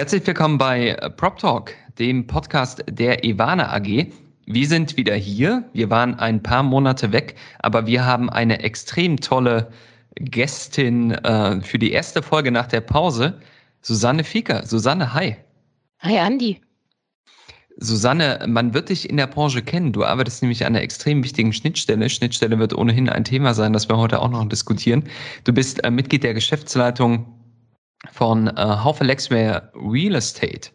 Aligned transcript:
Herzlich 0.00 0.26
willkommen 0.26 0.56
bei 0.56 0.94
Prop 1.18 1.36
Talk, 1.36 1.74
dem 1.98 2.26
Podcast 2.26 2.82
der 2.88 3.22
Ivana 3.22 3.70
AG. 3.70 4.06
Wir 4.46 4.66
sind 4.66 4.96
wieder 4.96 5.14
hier. 5.14 5.68
Wir 5.74 5.90
waren 5.90 6.14
ein 6.14 6.42
paar 6.42 6.62
Monate 6.62 7.12
weg, 7.12 7.34
aber 7.58 7.86
wir 7.86 8.06
haben 8.06 8.30
eine 8.30 8.62
extrem 8.62 9.20
tolle 9.20 9.70
Gästin 10.14 11.10
äh, 11.10 11.60
für 11.60 11.78
die 11.78 11.92
erste 11.92 12.22
Folge 12.22 12.50
nach 12.50 12.66
der 12.66 12.80
Pause, 12.80 13.40
Susanne 13.82 14.24
Fieker. 14.24 14.64
Susanne, 14.64 15.12
hi. 15.12 15.36
Hi, 15.98 16.18
Andi. 16.18 16.62
Susanne, 17.76 18.42
man 18.48 18.72
wird 18.72 18.88
dich 18.88 19.10
in 19.10 19.18
der 19.18 19.26
Branche 19.26 19.60
kennen. 19.60 19.92
Du 19.92 20.02
arbeitest 20.02 20.40
nämlich 20.40 20.64
an 20.64 20.74
einer 20.74 20.82
extrem 20.82 21.22
wichtigen 21.22 21.52
Schnittstelle. 21.52 22.08
Schnittstelle 22.08 22.58
wird 22.58 22.72
ohnehin 22.72 23.10
ein 23.10 23.24
Thema 23.24 23.52
sein, 23.52 23.74
das 23.74 23.90
wir 23.90 23.98
heute 23.98 24.20
auch 24.20 24.30
noch 24.30 24.48
diskutieren. 24.48 25.04
Du 25.44 25.52
bist 25.52 25.84
äh, 25.84 25.90
Mitglied 25.90 26.24
der 26.24 26.32
Geschäftsleitung 26.32 27.26
von 28.12 28.48
äh, 28.48 28.52
Haufe 28.56 29.04
Lexware 29.04 29.72
Real 29.74 30.14
Estate. 30.14 30.70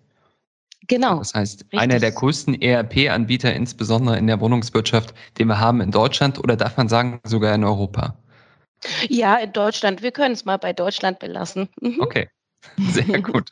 Genau. 0.87 1.19
Das 1.19 1.33
heißt, 1.33 1.63
richtig. 1.63 1.79
einer 1.79 1.99
der 1.99 2.11
größten 2.11 2.61
ERP-Anbieter, 2.61 3.53
insbesondere 3.53 4.17
in 4.17 4.27
der 4.27 4.39
Wohnungswirtschaft, 4.39 5.13
den 5.39 5.47
wir 5.47 5.59
haben 5.59 5.81
in 5.81 5.91
Deutschland 5.91 6.37
oder 6.37 6.55
darf 6.55 6.77
man 6.77 6.89
sagen, 6.89 7.19
sogar 7.23 7.55
in 7.55 7.63
Europa? 7.63 8.15
Ja, 9.09 9.37
in 9.37 9.51
Deutschland. 9.51 10.03
Wir 10.03 10.11
können 10.11 10.33
es 10.33 10.45
mal 10.45 10.57
bei 10.57 10.73
Deutschland 10.73 11.19
belassen. 11.19 11.69
Mhm. 11.81 12.01
Okay, 12.01 12.29
sehr 12.77 13.21
gut. 13.21 13.51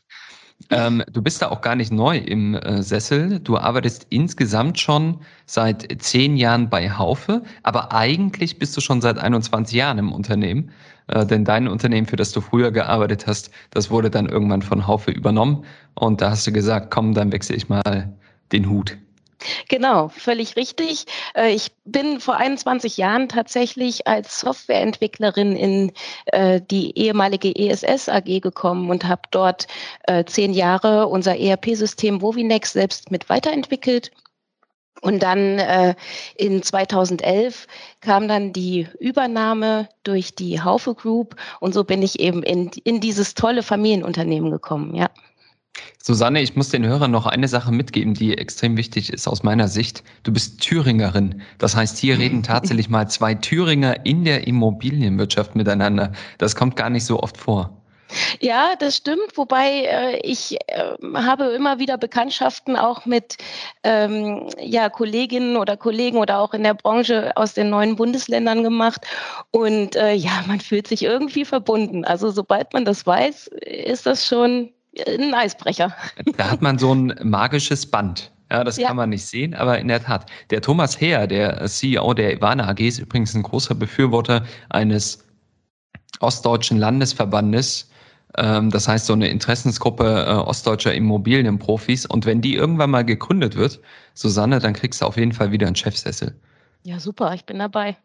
Ähm, 0.69 1.03
du 1.11 1.21
bist 1.21 1.41
da 1.41 1.49
auch 1.49 1.61
gar 1.61 1.75
nicht 1.75 1.91
neu 1.91 2.17
im 2.17 2.55
äh, 2.55 2.83
Sessel. 2.83 3.39
Du 3.39 3.57
arbeitest 3.57 4.07
insgesamt 4.09 4.79
schon 4.79 5.19
seit 5.45 6.01
zehn 6.01 6.37
Jahren 6.37 6.69
bei 6.69 6.91
Haufe, 6.91 7.43
aber 7.63 7.91
eigentlich 7.91 8.59
bist 8.59 8.77
du 8.77 8.81
schon 8.81 9.01
seit 9.01 9.17
21 9.17 9.75
Jahren 9.75 9.97
im 9.97 10.11
Unternehmen. 10.11 10.71
Äh, 11.13 11.25
denn 11.25 11.45
dein 11.45 11.67
Unternehmen, 11.67 12.07
für 12.07 12.15
das 12.15 12.31
du 12.31 12.41
früher 12.41 12.71
gearbeitet 12.71 13.27
hast, 13.27 13.51
das 13.71 13.91
wurde 13.91 14.09
dann 14.09 14.27
irgendwann 14.27 14.61
von 14.61 14.87
Haufe 14.87 15.11
übernommen. 15.11 15.65
Und 15.93 16.21
da 16.21 16.31
hast 16.31 16.47
du 16.47 16.51
gesagt, 16.51 16.89
komm, 16.91 17.13
dann 17.13 17.31
wechsle 17.31 17.55
ich 17.55 17.69
mal 17.69 18.13
den 18.51 18.69
Hut. 18.69 18.97
Genau, 19.67 20.07
völlig 20.07 20.55
richtig. 20.55 21.05
Äh, 21.35 21.53
ich 21.53 21.71
bin 21.85 22.19
vor 22.19 22.37
21 22.37 22.97
Jahren 22.97 23.27
tatsächlich 23.27 24.07
als 24.07 24.39
Softwareentwicklerin 24.39 25.55
in 25.55 25.91
äh, 26.27 26.61
die 26.61 26.97
ehemalige 26.97 27.53
ESS 27.53 28.09
AG 28.09 28.39
gekommen 28.39 28.89
und 28.89 29.05
habe 29.05 29.23
dort 29.31 29.67
äh, 30.03 30.23
zehn 30.23 30.53
Jahre 30.53 31.07
unser 31.07 31.37
ERP-System 31.37 32.21
Wovinex 32.21 32.73
selbst 32.73 33.11
mit 33.11 33.29
weiterentwickelt. 33.29 34.11
Und 35.03 35.21
dann 35.21 35.59
äh, 35.59 35.95
in 36.37 36.63
2011 36.63 37.67
kam 37.99 38.29
dann 38.29 38.53
die 38.53 38.87
Übernahme 39.01 39.89
durch 40.03 40.33
die 40.33 40.61
Haufe 40.61 40.95
Group 40.95 41.35
und 41.59 41.73
so 41.73 41.83
bin 41.83 42.01
ich 42.01 42.21
eben 42.21 42.41
in, 42.41 42.71
in 42.85 43.01
dieses 43.01 43.35
tolle 43.35 43.63
Familienunternehmen 43.63 44.49
gekommen, 44.49 44.95
ja. 44.95 45.09
Susanne, 46.01 46.41
ich 46.41 46.55
muss 46.55 46.69
den 46.69 46.85
Hörern 46.85 47.11
noch 47.11 47.25
eine 47.25 47.49
Sache 47.49 47.73
mitgeben, 47.73 48.13
die 48.13 48.37
extrem 48.37 48.77
wichtig 48.77 49.11
ist 49.11 49.27
aus 49.27 49.43
meiner 49.43 49.67
Sicht. 49.67 50.05
Du 50.23 50.31
bist 50.31 50.61
Thüringerin. 50.61 51.41
Das 51.57 51.75
heißt, 51.75 51.97
hier 51.97 52.17
reden 52.17 52.41
tatsächlich 52.41 52.89
mal 52.89 53.09
zwei 53.09 53.33
Thüringer 53.33 54.05
in 54.05 54.23
der 54.23 54.47
Immobilienwirtschaft 54.47 55.55
miteinander. 55.55 56.13
Das 56.37 56.55
kommt 56.55 56.77
gar 56.77 56.89
nicht 56.89 57.05
so 57.05 57.19
oft 57.19 57.35
vor. 57.35 57.82
Ja, 58.39 58.75
das 58.77 58.97
stimmt. 58.97 59.35
Wobei 59.35 59.85
äh, 59.85 60.19
ich 60.23 60.57
äh, 60.67 60.95
habe 61.15 61.45
immer 61.45 61.79
wieder 61.79 61.97
Bekanntschaften 61.97 62.75
auch 62.75 63.05
mit 63.05 63.37
ähm, 63.83 64.47
ja, 64.59 64.89
Kolleginnen 64.89 65.57
oder 65.57 65.77
Kollegen 65.77 66.17
oder 66.17 66.39
auch 66.39 66.53
in 66.53 66.63
der 66.63 66.73
Branche 66.73 67.31
aus 67.35 67.53
den 67.53 67.69
neuen 67.69 67.95
Bundesländern 67.95 68.63
gemacht. 68.63 69.05
Und 69.51 69.95
äh, 69.95 70.13
ja, 70.13 70.43
man 70.47 70.59
fühlt 70.59 70.87
sich 70.87 71.03
irgendwie 71.03 71.45
verbunden. 71.45 72.05
Also 72.05 72.31
sobald 72.31 72.73
man 72.73 72.85
das 72.85 73.05
weiß, 73.05 73.47
ist 73.47 74.05
das 74.05 74.25
schon 74.25 74.71
ein 75.07 75.33
Eisbrecher. 75.33 75.95
Da 76.37 76.51
hat 76.51 76.61
man 76.61 76.77
so 76.77 76.93
ein 76.93 77.15
magisches 77.23 77.85
Band. 77.85 78.31
Ja, 78.51 78.63
das 78.63 78.77
ja. 78.77 78.87
kann 78.87 78.97
man 78.97 79.09
nicht 79.09 79.25
sehen, 79.25 79.55
aber 79.55 79.79
in 79.79 79.87
der 79.87 80.03
Tat. 80.03 80.29
Der 80.51 80.61
Thomas 80.61 80.99
Heer, 80.99 81.25
der 81.25 81.65
CEO 81.65 82.13
der 82.13 82.33
Ivana 82.33 82.69
AG, 82.69 82.79
ist 82.81 82.99
übrigens 82.99 83.33
ein 83.33 83.41
großer 83.41 83.73
Befürworter 83.73 84.45
eines 84.69 85.25
ostdeutschen 86.19 86.77
Landesverbandes. 86.77 87.89
Ähm, 88.37 88.69
das 88.69 88.87
heißt, 88.87 89.05
so 89.05 89.13
eine 89.13 89.27
Interessensgruppe 89.27 90.25
äh, 90.27 90.33
ostdeutscher 90.33 90.93
Immobilienprofis. 90.93 92.05
Und 92.05 92.25
wenn 92.25 92.41
die 92.41 92.55
irgendwann 92.55 92.89
mal 92.89 93.05
gegründet 93.05 93.55
wird, 93.55 93.79
Susanne, 94.13 94.59
dann 94.59 94.73
kriegst 94.73 95.01
du 95.01 95.05
auf 95.05 95.17
jeden 95.17 95.33
Fall 95.33 95.51
wieder 95.51 95.67
einen 95.67 95.75
Chefsessel. 95.75 96.35
Ja, 96.83 96.99
super, 96.99 97.33
ich 97.33 97.45
bin 97.45 97.59
dabei. 97.59 97.95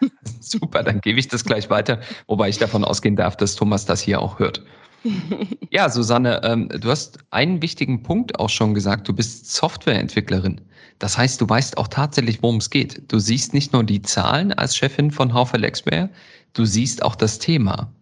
super, 0.40 0.82
dann 0.82 1.00
gebe 1.00 1.18
ich 1.18 1.28
das 1.28 1.44
gleich 1.44 1.70
weiter, 1.70 2.00
wobei 2.26 2.48
ich 2.48 2.58
davon 2.58 2.84
ausgehen 2.84 3.16
darf, 3.16 3.36
dass 3.36 3.54
Thomas 3.54 3.84
das 3.84 4.00
hier 4.00 4.20
auch 4.20 4.38
hört. 4.38 4.62
Ja, 5.70 5.90
Susanne, 5.90 6.40
ähm, 6.42 6.68
du 6.68 6.90
hast 6.90 7.18
einen 7.30 7.60
wichtigen 7.60 8.02
Punkt 8.02 8.38
auch 8.38 8.48
schon 8.48 8.72
gesagt. 8.72 9.06
Du 9.08 9.12
bist 9.12 9.52
Softwareentwicklerin. 9.52 10.60
Das 10.98 11.18
heißt, 11.18 11.40
du 11.40 11.48
weißt 11.48 11.76
auch 11.76 11.88
tatsächlich, 11.88 12.42
worum 12.42 12.56
es 12.56 12.70
geht. 12.70 13.02
Du 13.12 13.18
siehst 13.18 13.52
nicht 13.52 13.72
nur 13.72 13.84
die 13.84 14.00
Zahlen 14.00 14.52
als 14.52 14.76
Chefin 14.76 15.10
von 15.10 15.34
Haufe 15.34 15.58
Lexware, 15.58 16.08
du 16.54 16.64
siehst 16.64 17.02
auch 17.02 17.14
das 17.14 17.38
Thema. 17.38 17.92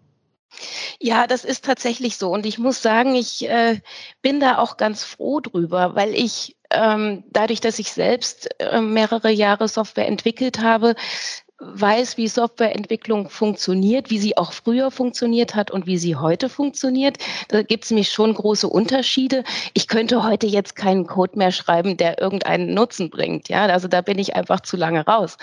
Ja, 1.01 1.27
das 1.27 1.45
ist 1.45 1.65
tatsächlich 1.65 2.17
so. 2.17 2.31
Und 2.31 2.47
ich 2.47 2.59
muss 2.59 2.83
sagen, 2.83 3.15
ich 3.15 3.49
äh, 3.49 3.81
bin 4.23 4.41
da 4.41 4.59
auch 4.59 4.77
ganz 4.77 5.05
froh 5.05 5.41
drüber, 5.41 5.95
weil 5.95 6.15
ich 6.15 6.57
ähm, 6.71 7.25
dadurch, 7.31 7.61
dass 7.61 7.79
ich 7.79 7.93
selbst 7.93 8.49
äh, 8.61 8.81
mehrere 8.81 9.31
Jahre 9.31 9.69
Software 9.69 10.09
entwickelt 10.09 10.61
habe, 10.61 10.95
weiß, 11.59 12.17
wie 12.17 12.29
Softwareentwicklung 12.29 13.31
funktioniert, 13.31 14.11
wie 14.11 14.19
sie 14.19 14.37
auch 14.37 14.53
früher 14.53 14.91
funktioniert 14.91 15.55
hat 15.55 15.71
und 15.71 15.87
wie 15.87 15.99
sie 15.99 16.17
heute 16.17 16.49
funktioniert. 16.49 17.19
Da 17.49 17.63
gibt 17.63 17.85
es 17.85 17.91
nämlich 17.91 18.11
schon 18.11 18.35
große 18.35 18.69
Unterschiede. 18.69 19.45
Ich 19.73 19.87
könnte 19.89 20.25
heute 20.25 20.47
jetzt 20.47 20.77
keinen 20.77 21.07
Code 21.07 21.39
mehr 21.39 21.53
schreiben, 21.53 21.97
der 21.97 22.21
irgendeinen 22.21 22.75
Nutzen 22.75 23.09
bringt. 23.09 23.49
Ja, 23.49 23.67
also 23.67 23.89
da 23.89 24.01
bin 24.01 24.19
ich 24.19 24.35
einfach 24.35 24.61
zu 24.61 24.77
lange 24.77 25.07
raus. 25.07 25.37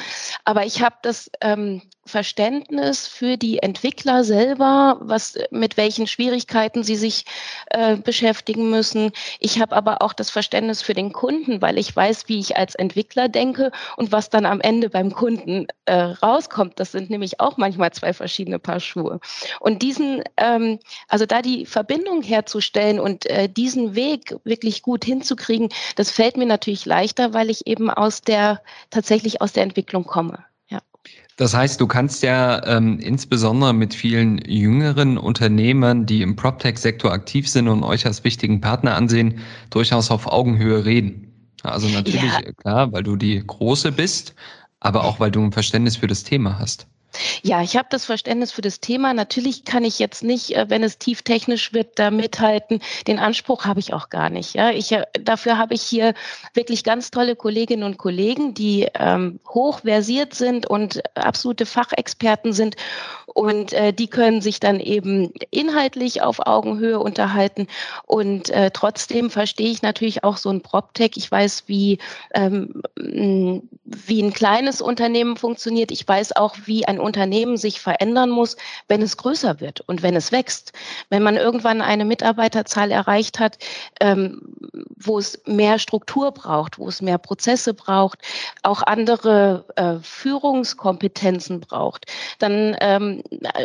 Aber 0.43 0.65
ich 0.65 0.81
habe 0.81 0.95
das 1.01 1.31
ähm, 1.41 1.81
Verständnis 2.05 3.07
für 3.07 3.37
die 3.37 3.59
Entwickler 3.59 4.23
selber, 4.23 4.97
was 5.01 5.37
mit 5.51 5.77
welchen 5.77 6.07
Schwierigkeiten 6.07 6.83
sie 6.83 6.95
sich 6.95 7.25
äh, 7.69 7.95
beschäftigen 7.95 8.69
müssen. 8.69 9.11
Ich 9.39 9.61
habe 9.61 9.75
aber 9.75 10.01
auch 10.01 10.13
das 10.13 10.29
Verständnis 10.29 10.81
für 10.81 10.93
den 10.93 11.13
Kunden, 11.13 11.61
weil 11.61 11.77
ich 11.77 11.95
weiß, 11.95 12.27
wie 12.27 12.39
ich 12.39 12.57
als 12.57 12.75
Entwickler 12.75 13.29
denke 13.29 13.71
und 13.97 14.11
was 14.11 14.29
dann 14.29 14.45
am 14.45 14.61
Ende 14.61 14.89
beim 14.89 15.13
Kunden 15.13 15.67
äh, 15.85 15.93
rauskommt. 15.93 16.79
Das 16.79 16.91
sind 16.91 17.09
nämlich 17.09 17.39
auch 17.39 17.57
manchmal 17.57 17.91
zwei 17.91 18.13
verschiedene 18.13 18.59
Paar 18.59 18.79
Schuhe. 18.79 19.19
Und 19.59 19.81
diesen, 19.81 20.23
ähm, 20.37 20.79
also 21.07 21.25
da 21.25 21.41
die 21.41 21.65
Verbindung 21.65 22.23
herzustellen 22.23 22.99
und 22.99 23.27
äh, 23.27 23.47
diesen 23.47 23.95
Weg 23.95 24.35
wirklich 24.43 24.81
gut 24.81 25.05
hinzukriegen, 25.05 25.69
das 25.95 26.11
fällt 26.11 26.35
mir 26.35 26.47
natürlich 26.47 26.85
leichter, 26.85 27.33
weil 27.33 27.49
ich 27.49 27.67
eben 27.67 27.89
aus 27.91 28.21
der 28.21 28.61
tatsächlich 28.89 29.41
aus 29.41 29.53
der 29.53 29.63
Entwicklung 29.63 30.05
komme. 30.05 30.43
Das 31.37 31.53
heißt, 31.53 31.79
du 31.79 31.87
kannst 31.87 32.23
ja 32.23 32.65
ähm, 32.67 32.99
insbesondere 32.99 33.73
mit 33.73 33.93
vielen 33.93 34.37
jüngeren 34.45 35.17
Unternehmern, 35.17 36.05
die 36.05 36.21
im 36.21 36.35
PropTech-Sektor 36.35 37.11
aktiv 37.11 37.49
sind 37.49 37.67
und 37.67 37.83
euch 37.83 38.05
als 38.05 38.23
wichtigen 38.23 38.61
Partner 38.61 38.95
ansehen, 38.95 39.39
durchaus 39.69 40.11
auf 40.11 40.27
Augenhöhe 40.27 40.85
reden. 40.85 41.31
Also 41.63 41.87
natürlich, 41.87 42.23
ja. 42.23 42.51
klar, 42.57 42.91
weil 42.91 43.03
du 43.03 43.15
die 43.15 43.41
Große 43.45 43.91
bist, 43.91 44.35
aber 44.79 45.03
auch 45.03 45.19
weil 45.19 45.31
du 45.31 45.41
ein 45.41 45.51
Verständnis 45.51 45.95
für 45.95 46.07
das 46.07 46.23
Thema 46.23 46.59
hast. 46.59 46.87
Ja, 47.43 47.61
ich 47.61 47.75
habe 47.75 47.87
das 47.89 48.05
Verständnis 48.05 48.51
für 48.51 48.61
das 48.61 48.79
Thema. 48.79 49.13
Natürlich 49.13 49.65
kann 49.65 49.83
ich 49.83 49.99
jetzt 49.99 50.23
nicht, 50.23 50.55
äh, 50.55 50.69
wenn 50.69 50.83
es 50.83 50.97
tief 50.97 51.21
technisch 51.23 51.73
wird, 51.73 51.99
da 51.99 52.11
mithalten. 52.11 52.81
Den 53.07 53.19
Anspruch 53.19 53.65
habe 53.65 53.79
ich 53.79 53.93
auch 53.93 54.09
gar 54.09 54.29
nicht. 54.29 54.53
Ja, 54.53 54.71
ich, 54.71 54.91
äh, 54.91 55.03
dafür 55.19 55.57
habe 55.57 55.73
ich 55.73 55.81
hier 55.81 56.13
wirklich 56.53 56.83
ganz 56.83 57.11
tolle 57.11 57.35
Kolleginnen 57.35 57.83
und 57.83 57.97
Kollegen, 57.97 58.53
die 58.53 58.87
ähm, 58.93 59.39
hoch 59.49 59.79
versiert 59.79 60.33
sind 60.33 60.65
und 60.65 61.01
absolute 61.15 61.65
Fachexperten 61.65 62.53
sind. 62.53 62.75
Und 63.33 63.73
äh, 63.73 63.93
die 63.93 64.07
können 64.07 64.41
sich 64.41 64.59
dann 64.59 64.79
eben 64.79 65.31
inhaltlich 65.51 66.21
auf 66.21 66.45
Augenhöhe 66.45 66.99
unterhalten. 66.99 67.67
Und 68.05 68.49
äh, 68.49 68.71
trotzdem 68.71 69.29
verstehe 69.29 69.71
ich 69.71 69.81
natürlich 69.81 70.23
auch 70.23 70.37
so 70.37 70.49
ein 70.49 70.61
PropTech. 70.61 71.11
Ich 71.15 71.31
weiß, 71.31 71.63
wie, 71.67 71.99
ähm, 72.33 72.81
wie 72.95 74.21
ein 74.21 74.33
kleines 74.33 74.81
Unternehmen 74.81 75.37
funktioniert. 75.37 75.91
Ich 75.91 76.05
weiß 76.05 76.35
auch, 76.35 76.55
wie 76.65 76.85
ein 76.85 76.99
Unternehmen 77.01 77.57
sich 77.57 77.81
verändern 77.81 78.29
muss, 78.29 78.55
wenn 78.87 79.01
es 79.01 79.17
größer 79.17 79.59
wird 79.59 79.81
und 79.81 80.03
wenn 80.03 80.15
es 80.15 80.31
wächst. 80.31 80.73
Wenn 81.09 81.23
man 81.23 81.37
irgendwann 81.37 81.81
eine 81.81 82.05
Mitarbeiterzahl 82.05 82.91
erreicht 82.91 83.39
hat, 83.39 83.57
ähm, 83.99 84.41
wo 84.97 85.17
es 85.17 85.41
mehr 85.45 85.79
Struktur 85.79 86.31
braucht, 86.31 86.77
wo 86.77 86.87
es 86.87 87.01
mehr 87.01 87.17
Prozesse 87.17 87.73
braucht, 87.73 88.19
auch 88.63 88.83
andere 88.83 89.65
äh, 89.75 89.95
Führungskompetenzen 90.01 91.59
braucht, 91.59 92.05
dann 92.39 92.75
ähm, 92.79 93.23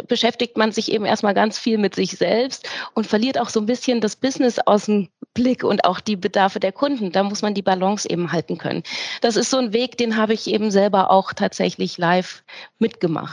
beschäftigt 0.09 0.57
man 0.57 0.73
sich 0.73 0.91
eben 0.91 1.05
erstmal 1.05 1.35
ganz 1.35 1.59
viel 1.59 1.79
mit 1.79 1.95
sich 1.95 2.13
selbst 2.13 2.69
und 2.95 3.07
verliert 3.07 3.39
auch 3.39 3.49
so 3.49 3.61
ein 3.61 3.67
bisschen 3.67 4.01
das 4.01 4.17
Business 4.17 4.59
aus 4.59 4.87
dem 4.87 5.09
Blick 5.35 5.65
und 5.65 5.85
auch 5.85 6.01
die 6.01 6.17
Bedarfe 6.17 6.61
der 6.61 6.73
Kunden. 6.73 7.13
Da 7.13 7.23
muss 7.23 7.43
man 7.43 7.55
die 7.55 7.63
Balance 7.63 8.09
eben 8.09 8.33
halten 8.33 8.59
können. 8.59 8.83
Das 9.21 9.37
ist 9.37 9.51
so 9.51 9.59
ein 9.59 9.73
Weg, 9.73 9.99
den 9.99 10.17
habe 10.17 10.33
ich 10.33 10.47
eben 10.47 10.71
selber 10.71 11.11
auch 11.11 11.33
tatsächlich 11.33 11.99
live 11.99 12.43
mitgemacht. 12.79 13.26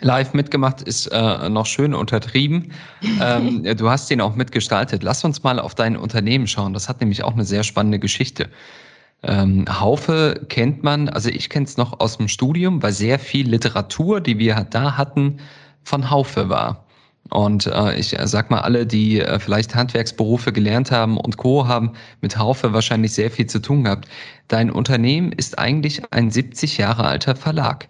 Live 0.00 0.34
mitgemacht 0.34 0.82
ist 0.82 1.06
äh, 1.06 1.48
noch 1.48 1.66
schön 1.66 1.94
untertrieben. 1.94 2.72
ähm, 3.20 3.62
du 3.62 3.90
hast 3.90 4.10
den 4.10 4.20
auch 4.20 4.34
mitgestaltet. 4.34 5.02
Lass 5.02 5.24
uns 5.24 5.42
mal 5.42 5.58
auf 5.58 5.74
dein 5.74 5.96
Unternehmen 5.96 6.46
schauen. 6.46 6.72
Das 6.72 6.88
hat 6.88 7.00
nämlich 7.00 7.22
auch 7.22 7.32
eine 7.32 7.44
sehr 7.44 7.62
spannende 7.62 7.98
Geschichte. 7.98 8.50
Ähm, 9.22 9.64
Haufe 9.68 10.44
kennt 10.48 10.82
man, 10.82 11.08
also 11.08 11.30
ich 11.30 11.48
kenne 11.48 11.64
es 11.64 11.76
noch 11.76 12.00
aus 12.00 12.18
dem 12.18 12.28
Studium, 12.28 12.82
weil 12.82 12.92
sehr 12.92 13.18
viel 13.18 13.48
Literatur, 13.48 14.20
die 14.20 14.38
wir 14.38 14.66
da 14.68 14.96
hatten, 14.96 15.38
von 15.82 16.10
Haufe 16.10 16.48
war. 16.48 16.84
Und 17.30 17.66
äh, 17.66 17.94
ich 17.98 18.18
äh, 18.18 18.26
sag 18.26 18.50
mal, 18.50 18.60
alle, 18.60 18.86
die 18.86 19.20
äh, 19.20 19.38
vielleicht 19.38 19.74
Handwerksberufe 19.74 20.52
gelernt 20.52 20.90
haben 20.90 21.16
und 21.16 21.38
Co. 21.38 21.66
haben 21.66 21.92
mit 22.20 22.36
Haufe 22.36 22.74
wahrscheinlich 22.74 23.12
sehr 23.12 23.30
viel 23.30 23.46
zu 23.46 23.60
tun 23.60 23.84
gehabt. 23.84 24.08
Dein 24.48 24.70
Unternehmen 24.70 25.32
ist 25.32 25.58
eigentlich 25.58 26.02
ein 26.12 26.30
70 26.30 26.76
Jahre 26.76 27.04
alter 27.04 27.34
Verlag. 27.34 27.88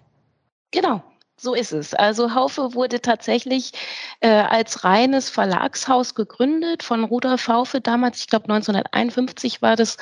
Genau. 0.75 1.01
So 1.37 1.53
ist 1.53 1.71
es. 1.71 1.93
Also 1.93 2.33
Haufe 2.33 2.73
wurde 2.73 3.01
tatsächlich 3.01 3.71
äh, 4.19 4.29
als 4.29 4.83
reines 4.83 5.29
Verlagshaus 5.29 6.15
gegründet 6.15 6.83
von 6.83 7.05
Rudolf 7.05 7.47
Haufe 7.47 7.81
damals, 7.81 8.19
ich 8.19 8.27
glaube 8.27 8.45
1951 8.45 9.61
war 9.61 9.77
das. 9.77 9.97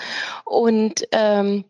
Und 0.45 1.07
ähm, 1.11 1.65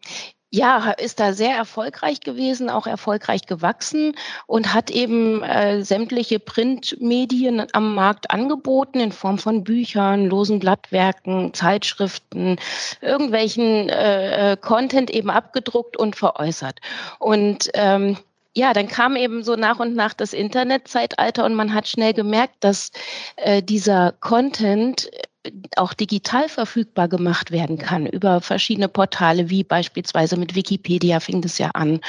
ja, 0.51 0.91
ist 0.91 1.19
da 1.19 1.33
sehr 1.33 1.55
erfolgreich 1.55 2.21
gewesen, 2.21 2.69
auch 2.69 2.87
erfolgreich 2.87 3.45
gewachsen 3.47 4.15
und 4.47 4.73
hat 4.73 4.89
eben 4.91 5.43
äh, 5.43 5.83
sämtliche 5.83 6.39
Printmedien 6.39 7.65
am 7.73 7.95
Markt 7.95 8.31
angeboten 8.31 8.99
in 8.99 9.11
Form 9.11 9.37
von 9.37 9.63
Büchern, 9.63 10.27
losen 10.27 10.59
Blattwerken, 10.59 11.53
Zeitschriften, 11.53 12.57
irgendwelchen 13.01 13.89
äh, 13.89 14.51
äh 14.53 14.57
Content 14.57 15.09
eben 15.09 15.29
abgedruckt 15.29 15.97
und 15.97 16.15
veräußert. 16.15 16.79
Und 17.19 17.69
ähm, 17.73 18.17
ja, 18.55 18.73
dann 18.73 18.87
kam 18.87 19.15
eben 19.15 19.43
so 19.43 19.55
nach 19.55 19.79
und 19.79 19.95
nach 19.95 20.13
das 20.13 20.33
Internetzeitalter 20.33 21.45
und 21.45 21.55
man 21.55 21.73
hat 21.73 21.87
schnell 21.87 22.13
gemerkt, 22.13 22.55
dass 22.63 22.91
äh, 23.37 23.63
dieser 23.63 24.13
Content 24.19 25.09
auch 25.75 25.93
digital 25.93 26.47
verfügbar 26.47 27.07
gemacht 27.07 27.51
werden 27.51 27.77
kann 27.77 28.05
über 28.05 28.39
verschiedene 28.39 28.87
Portale, 28.87 29.49
wie 29.49 29.63
beispielsweise 29.63 30.37
mit 30.37 30.55
Wikipedia 30.55 31.19
fing 31.19 31.41
das 31.41 31.57
ja 31.57 31.71
an. 31.73 31.99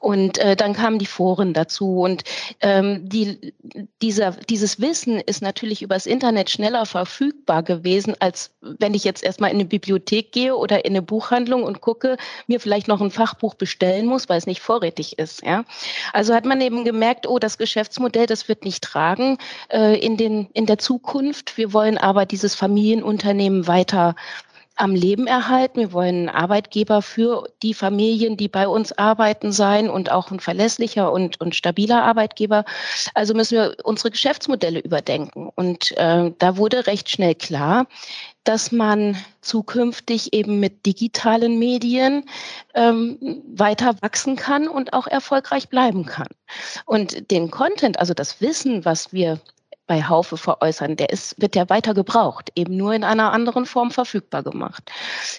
Und 0.00 0.38
äh, 0.38 0.56
dann 0.56 0.72
kamen 0.72 0.98
die 0.98 1.06
Foren 1.06 1.54
dazu. 1.54 2.00
Und 2.00 2.24
ähm, 2.60 3.08
die, 3.08 3.54
dieser, 4.02 4.32
dieses 4.32 4.80
Wissen 4.80 5.20
ist 5.20 5.40
natürlich 5.40 5.82
übers 5.82 6.06
Internet 6.06 6.50
schneller 6.50 6.84
verfügbar 6.84 7.62
gewesen, 7.62 8.14
als 8.18 8.50
wenn 8.60 8.94
ich 8.94 9.04
jetzt 9.04 9.22
erstmal 9.22 9.50
in 9.50 9.56
eine 9.56 9.66
Bibliothek 9.66 10.32
gehe 10.32 10.56
oder 10.56 10.84
in 10.84 10.92
eine 10.92 11.02
Buchhandlung 11.02 11.62
und 11.62 11.80
gucke, 11.80 12.16
mir 12.48 12.58
vielleicht 12.58 12.88
noch 12.88 13.00
ein 13.00 13.12
Fachbuch 13.12 13.54
bestellen 13.54 14.06
muss, 14.06 14.28
weil 14.28 14.38
es 14.38 14.46
nicht 14.46 14.60
vorrätig 14.60 15.18
ist. 15.18 15.44
Ja? 15.44 15.64
Also 16.12 16.34
hat 16.34 16.44
man 16.44 16.60
eben 16.60 16.84
gemerkt, 16.84 17.28
oh, 17.28 17.38
das 17.38 17.56
Geschäftsmodell, 17.56 18.26
das 18.26 18.48
wird 18.48 18.64
nicht 18.64 18.82
tragen 18.82 19.38
äh, 19.68 19.96
in, 19.98 20.16
den, 20.16 20.48
in 20.54 20.66
der 20.66 20.78
Zukunft. 20.78 21.56
Wir 21.56 21.72
wollen 21.72 21.96
aber 21.96 22.26
dieses 22.26 22.56
Familien 22.56 22.79
Familienunternehmen 22.80 23.66
weiter 23.66 24.14
am 24.74 24.94
Leben 24.94 25.26
erhalten. 25.26 25.80
Wir 25.80 25.92
wollen 25.92 26.30
Arbeitgeber 26.30 27.02
für 27.02 27.46
die 27.62 27.74
Familien, 27.74 28.38
die 28.38 28.48
bei 28.48 28.66
uns 28.66 28.92
arbeiten, 28.92 29.52
sein 29.52 29.90
und 29.90 30.10
auch 30.10 30.30
ein 30.30 30.40
verlässlicher 30.40 31.12
und, 31.12 31.38
und 31.42 31.54
stabiler 31.54 32.02
Arbeitgeber. 32.02 32.64
Also 33.12 33.34
müssen 33.34 33.58
wir 33.58 33.76
unsere 33.84 34.10
Geschäftsmodelle 34.10 34.80
überdenken. 34.80 35.50
Und 35.54 35.94
äh, 35.98 36.32
da 36.38 36.56
wurde 36.56 36.86
recht 36.86 37.10
schnell 37.10 37.34
klar, 37.34 37.86
dass 38.44 38.72
man 38.72 39.18
zukünftig 39.42 40.32
eben 40.32 40.58
mit 40.58 40.86
digitalen 40.86 41.58
Medien 41.58 42.24
ähm, 42.72 43.42
weiter 43.54 43.94
wachsen 44.00 44.36
kann 44.36 44.66
und 44.68 44.94
auch 44.94 45.06
erfolgreich 45.06 45.68
bleiben 45.68 46.06
kann. 46.06 46.28
Und 46.86 47.30
den 47.30 47.50
Content, 47.50 47.98
also 47.98 48.14
das 48.14 48.40
Wissen, 48.40 48.86
was 48.86 49.12
wir 49.12 49.38
bei 49.90 50.04
Haufe 50.04 50.36
veräußern. 50.36 50.94
Der 50.94 51.10
ist, 51.10 51.34
wird 51.42 51.56
ja 51.56 51.68
weiter 51.68 51.94
gebraucht, 51.94 52.52
eben 52.54 52.76
nur 52.76 52.94
in 52.94 53.02
einer 53.02 53.32
anderen 53.32 53.66
Form 53.66 53.90
verfügbar 53.90 54.44
gemacht. 54.44 54.88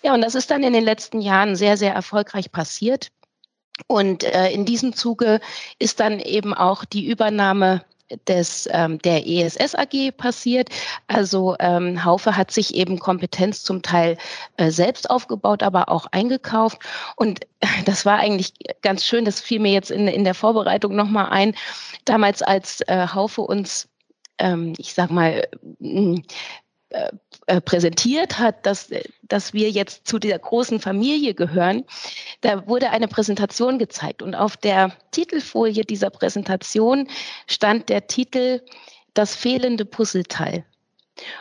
Ja, 0.03 0.13
und 0.13 0.19
das 0.19 0.35
ist 0.35 0.51
dann 0.51 0.61
in 0.63 0.73
den 0.73 0.83
letzten 0.83 1.21
Jahren 1.21 1.55
sehr, 1.55 1.77
sehr 1.77 1.93
erfolgreich 1.93 2.51
passiert. 2.51 3.11
Und 3.87 4.25
äh, 4.25 4.51
in 4.51 4.65
diesem 4.65 4.91
Zuge 4.91 5.39
ist 5.79 6.01
dann 6.01 6.19
eben 6.19 6.53
auch 6.53 6.83
die 6.83 7.07
Übernahme 7.07 7.85
des, 8.27 8.67
ähm, 8.73 8.99
der 8.99 9.25
ESS 9.25 9.73
AG 9.73 10.11
passiert. 10.17 10.67
Also 11.07 11.55
ähm, 11.61 12.03
Haufe 12.03 12.35
hat 12.35 12.51
sich 12.51 12.75
eben 12.75 12.99
Kompetenz 12.99 13.63
zum 13.63 13.81
Teil 13.81 14.17
äh, 14.57 14.69
selbst 14.69 15.09
aufgebaut, 15.09 15.63
aber 15.63 15.87
auch 15.87 16.07
eingekauft. 16.11 16.79
Und 17.15 17.39
das 17.85 18.05
war 18.05 18.19
eigentlich 18.19 18.51
ganz 18.81 19.05
schön, 19.05 19.23
das 19.23 19.39
fiel 19.39 19.61
mir 19.61 19.71
jetzt 19.71 19.91
in, 19.91 20.09
in 20.09 20.25
der 20.25 20.35
Vorbereitung 20.35 20.93
nochmal 20.93 21.29
ein. 21.29 21.55
Damals, 22.03 22.41
als 22.41 22.81
äh, 22.87 23.07
Haufe 23.13 23.43
uns 23.43 23.87
ähm, 24.37 24.73
ich 24.77 24.93
sag 24.93 25.11
mal, 25.11 25.47
mm, 25.79 26.17
äh, 26.91 27.09
äh, 27.47 27.61
präsentiert 27.61 28.37
hat, 28.37 28.65
dass, 28.65 28.89
dass 29.23 29.53
wir 29.53 29.69
jetzt 29.69 30.05
zu 30.05 30.19
dieser 30.19 30.39
großen 30.39 30.81
Familie 30.81 31.33
gehören, 31.33 31.85
da 32.41 32.67
wurde 32.67 32.89
eine 32.89 33.07
Präsentation 33.07 33.79
gezeigt 33.79 34.21
und 34.21 34.35
auf 34.35 34.57
der 34.57 34.91
Titelfolie 35.11 35.85
dieser 35.85 36.09
Präsentation 36.09 37.07
stand 37.47 37.87
der 37.87 38.07
Titel 38.07 38.61
Das 39.13 39.35
fehlende 39.35 39.85
Puzzleteil. 39.85 40.65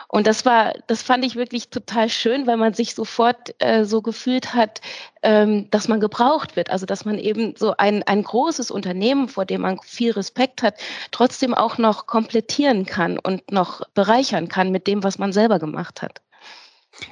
Und 0.07 0.27
das 0.27 0.45
war, 0.45 0.73
das 0.87 1.01
fand 1.01 1.25
ich 1.25 1.35
wirklich 1.35 1.69
total 1.69 2.09
schön, 2.09 2.47
weil 2.47 2.57
man 2.57 2.73
sich 2.73 2.95
sofort 2.95 3.55
äh, 3.59 3.85
so 3.85 4.01
gefühlt 4.01 4.53
hat, 4.53 4.81
ähm, 5.23 5.69
dass 5.71 5.87
man 5.87 5.99
gebraucht 5.99 6.55
wird. 6.55 6.69
Also 6.69 6.85
dass 6.85 7.05
man 7.05 7.17
eben 7.17 7.55
so 7.57 7.75
ein, 7.77 8.03
ein 8.03 8.23
großes 8.23 8.71
Unternehmen, 8.71 9.27
vor 9.27 9.45
dem 9.45 9.61
man 9.61 9.79
viel 9.83 10.11
Respekt 10.11 10.63
hat, 10.63 10.75
trotzdem 11.11 11.53
auch 11.53 11.77
noch 11.77 12.07
komplettieren 12.07 12.85
kann 12.85 13.17
und 13.19 13.51
noch 13.51 13.81
bereichern 13.93 14.47
kann 14.47 14.71
mit 14.71 14.87
dem, 14.87 15.03
was 15.03 15.17
man 15.17 15.33
selber 15.33 15.59
gemacht 15.59 16.01
hat. 16.01 16.21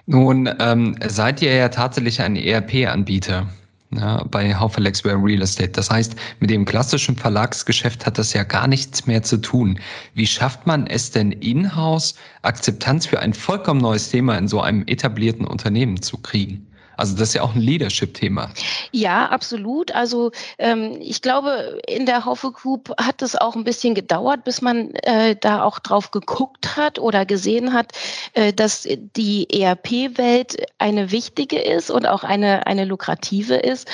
Nun 0.06 0.50
ähm, 0.60 0.95
seid 1.07 1.42
ihr 1.42 1.54
ja 1.56 1.69
tatsächlich 1.69 2.21
ein 2.21 2.35
ERP-Anbieter 2.35 3.47
ja, 3.92 4.24
bei 4.24 4.56
Haufe 4.56 4.81
Lexware 4.81 5.22
Real 5.22 5.42
Estate. 5.42 5.72
Das 5.72 5.90
heißt, 5.90 6.16
mit 6.40 6.50
dem 6.50 6.66
klassischen 6.66 7.16
Verlagsgeschäft 7.16 8.06
hat 8.06 8.18
das 8.18 8.34
ja 8.34 8.44
gar 8.44 8.68
nichts 8.68 9.08
mehr 9.08 9.24
zu 9.24 9.38
tun. 9.38 9.80
Wie 10.14 10.28
schafft 10.28 10.68
man 10.68 10.88
es 10.88 11.12
denn 11.12 11.31
in-house, 11.31 12.16
Akzeptanz 12.44 13.08
für 13.08 13.19
ein 13.19 13.34
vollkommen 13.34 13.81
neues 13.81 14.10
Thema 14.10 14.38
in 14.38 14.48
so 14.48 14.62
einem 14.62 14.84
etablierten 14.88 15.46
Unternehmen 15.46 16.02
zu 16.02 16.18
kriegen? 16.18 16.69
Also 16.99 17.15
das 17.15 17.29
ist 17.29 17.35
ja 17.35 17.44
auch 17.44 17.56
ein 17.56 17.61
Leadership-Thema. 17.61 18.51
Ja, 18.91 19.27
absolut. 19.27 19.94
Also 19.94 20.31
ähm, 20.57 20.97
ich 20.99 21.21
glaube, 21.21 21.79
in 21.87 22.06
der 22.06 22.25
Haufe 22.25 22.51
Group 22.51 22.94
hat 22.99 23.21
es 23.21 23.35
auch 23.35 23.56
ein 23.56 23.63
bisschen 23.63 23.95
gedauert, 23.95 24.44
bis 24.44 24.61
man 24.61 24.91
äh, 25.03 25.35
da 25.39 25.63
auch 25.63 25.79
drauf 25.79 26.11
geguckt 26.11 26.75
hat 26.75 26.99
oder 26.99 27.25
gesehen 27.25 27.73
hat, 27.73 27.94
äh, 28.33 28.51
dass 28.51 28.85
die 29.15 29.47
ERP-Welt 29.49 30.57
eine 30.77 31.11
wichtige 31.11 31.59
ist 31.59 31.89
und 31.89 32.06
auch 32.06 32.23
eine, 32.23 32.68
eine 32.68 32.83
lukrative 32.83 33.56
ist. 33.56 33.87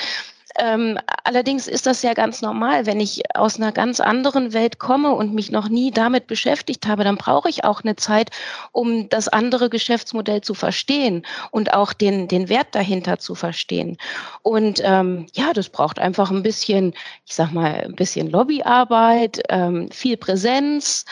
Ähm, 0.57 0.97
allerdings 1.23 1.67
ist 1.67 1.85
das 1.85 2.01
ja 2.01 2.13
ganz 2.13 2.41
normal. 2.41 2.85
Wenn 2.85 2.99
ich 2.99 3.23
aus 3.35 3.57
einer 3.57 3.71
ganz 3.71 3.99
anderen 3.99 4.53
Welt 4.53 4.79
komme 4.79 5.11
und 5.11 5.33
mich 5.33 5.51
noch 5.51 5.69
nie 5.69 5.91
damit 5.91 6.27
beschäftigt 6.27 6.87
habe, 6.87 7.03
dann 7.03 7.17
brauche 7.17 7.49
ich 7.49 7.63
auch 7.63 7.83
eine 7.83 7.95
Zeit, 7.95 8.29
um 8.71 9.09
das 9.09 9.27
andere 9.27 9.69
Geschäftsmodell 9.69 10.41
zu 10.41 10.53
verstehen 10.53 11.25
und 11.51 11.73
auch 11.73 11.93
den, 11.93 12.27
den 12.27 12.47
Wert 12.49 12.67
dahinter 12.73 13.19
zu 13.19 13.35
verstehen. 13.35 13.97
Und 14.43 14.81
ähm, 14.83 15.27
ja, 15.33 15.51
das 15.53 15.69
braucht 15.69 15.99
einfach 15.99 16.31
ein 16.31 16.43
bisschen, 16.43 16.93
ich 17.25 17.35
sag 17.35 17.51
mal, 17.51 17.83
ein 17.85 17.95
bisschen 17.95 18.29
Lobbyarbeit, 18.29 19.43
ähm, 19.49 19.89
viel 19.91 20.17
Präsenz 20.17 21.05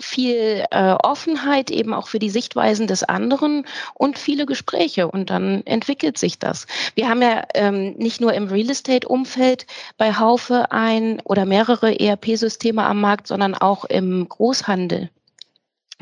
viel 0.00 0.64
äh, 0.70 0.92
Offenheit 1.02 1.70
eben 1.70 1.94
auch 1.94 2.08
für 2.08 2.18
die 2.18 2.30
Sichtweisen 2.30 2.86
des 2.86 3.04
anderen 3.04 3.66
und 3.94 4.18
viele 4.18 4.46
Gespräche 4.46 5.08
und 5.08 5.30
dann 5.30 5.64
entwickelt 5.66 6.18
sich 6.18 6.38
das. 6.38 6.66
Wir 6.94 7.08
haben 7.08 7.22
ja 7.22 7.44
ähm, 7.54 7.92
nicht 7.94 8.20
nur 8.20 8.34
im 8.34 8.48
Real 8.48 8.70
Estate 8.70 9.08
Umfeld 9.08 9.66
bei 9.96 10.14
Haufe 10.14 10.72
ein 10.72 11.20
oder 11.24 11.46
mehrere 11.46 11.98
ERP-Systeme 11.98 12.82
am 12.82 13.00
Markt, 13.00 13.26
sondern 13.26 13.54
auch 13.54 13.84
im 13.84 14.28
Großhandel. 14.28 15.10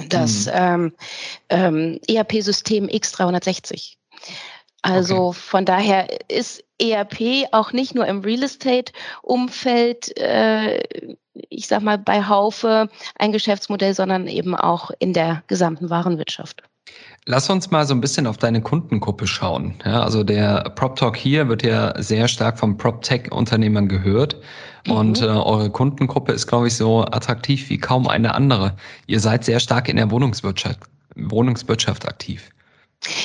Das 0.09 0.47
mhm. 0.47 0.53
ähm, 0.55 0.93
ähm, 1.49 2.01
ERP-System 2.09 2.87
X360. 2.87 3.95
Also 4.83 5.29
okay. 5.29 5.39
von 5.41 5.65
daher 5.65 6.09
ist 6.29 6.65
ERP 6.81 7.49
auch 7.53 7.73
nicht 7.73 7.95
nur 7.95 8.07
im 8.07 8.21
Real 8.21 8.45
Estate-Umfeld, 8.45 10.17
äh, 10.17 10.83
ich 11.49 11.69
sag 11.69 11.83
mal, 11.83 11.99
bei 11.99 12.27
Haufe 12.27 12.89
ein 13.19 13.33
Geschäftsmodell, 13.33 13.95
sondern 13.95 14.27
eben 14.27 14.55
auch 14.55 14.91
in 14.99 15.13
der 15.13 15.43
gesamten 15.47 15.91
Warenwirtschaft. 15.91 16.63
Lass 17.27 17.51
uns 17.51 17.71
mal 17.71 17.87
so 17.87 17.93
ein 17.93 18.01
bisschen 18.01 18.27
auf 18.27 18.39
deine 18.39 18.63
Kundengruppe 18.63 19.27
schauen. 19.27 19.75
Ja, 19.85 20.03
also 20.03 20.25
der 20.25 20.71
PropTalk 20.71 21.17
hier 21.17 21.49
wird 21.49 21.63
ja 21.63 22.01
sehr 22.01 22.27
stark 22.27 22.59
von 22.59 22.79
PropTech-Unternehmern 22.79 23.89
gehört. 23.89 24.37
Mhm. 24.87 24.93
Und 24.93 25.23
äh, 25.23 25.27
eure 25.27 25.71
Kundengruppe 25.71 26.33
ist, 26.33 26.47
glaube 26.47 26.69
ich, 26.69 26.77
so 26.77 27.03
attraktiv 27.03 27.69
wie 27.69 27.79
kaum 27.79 28.09
eine 28.09 28.35
andere. 28.35 28.77
Ihr 29.07 29.21
seid 29.21 29.45
sehr 29.45 29.61
stark 29.61 29.89
in 29.91 29.97
der 29.97 30.11
Wohnungswirtschaft, 30.11 30.81
Wohnungswirtschaft 31.17 32.09
aktiv. 32.09 32.51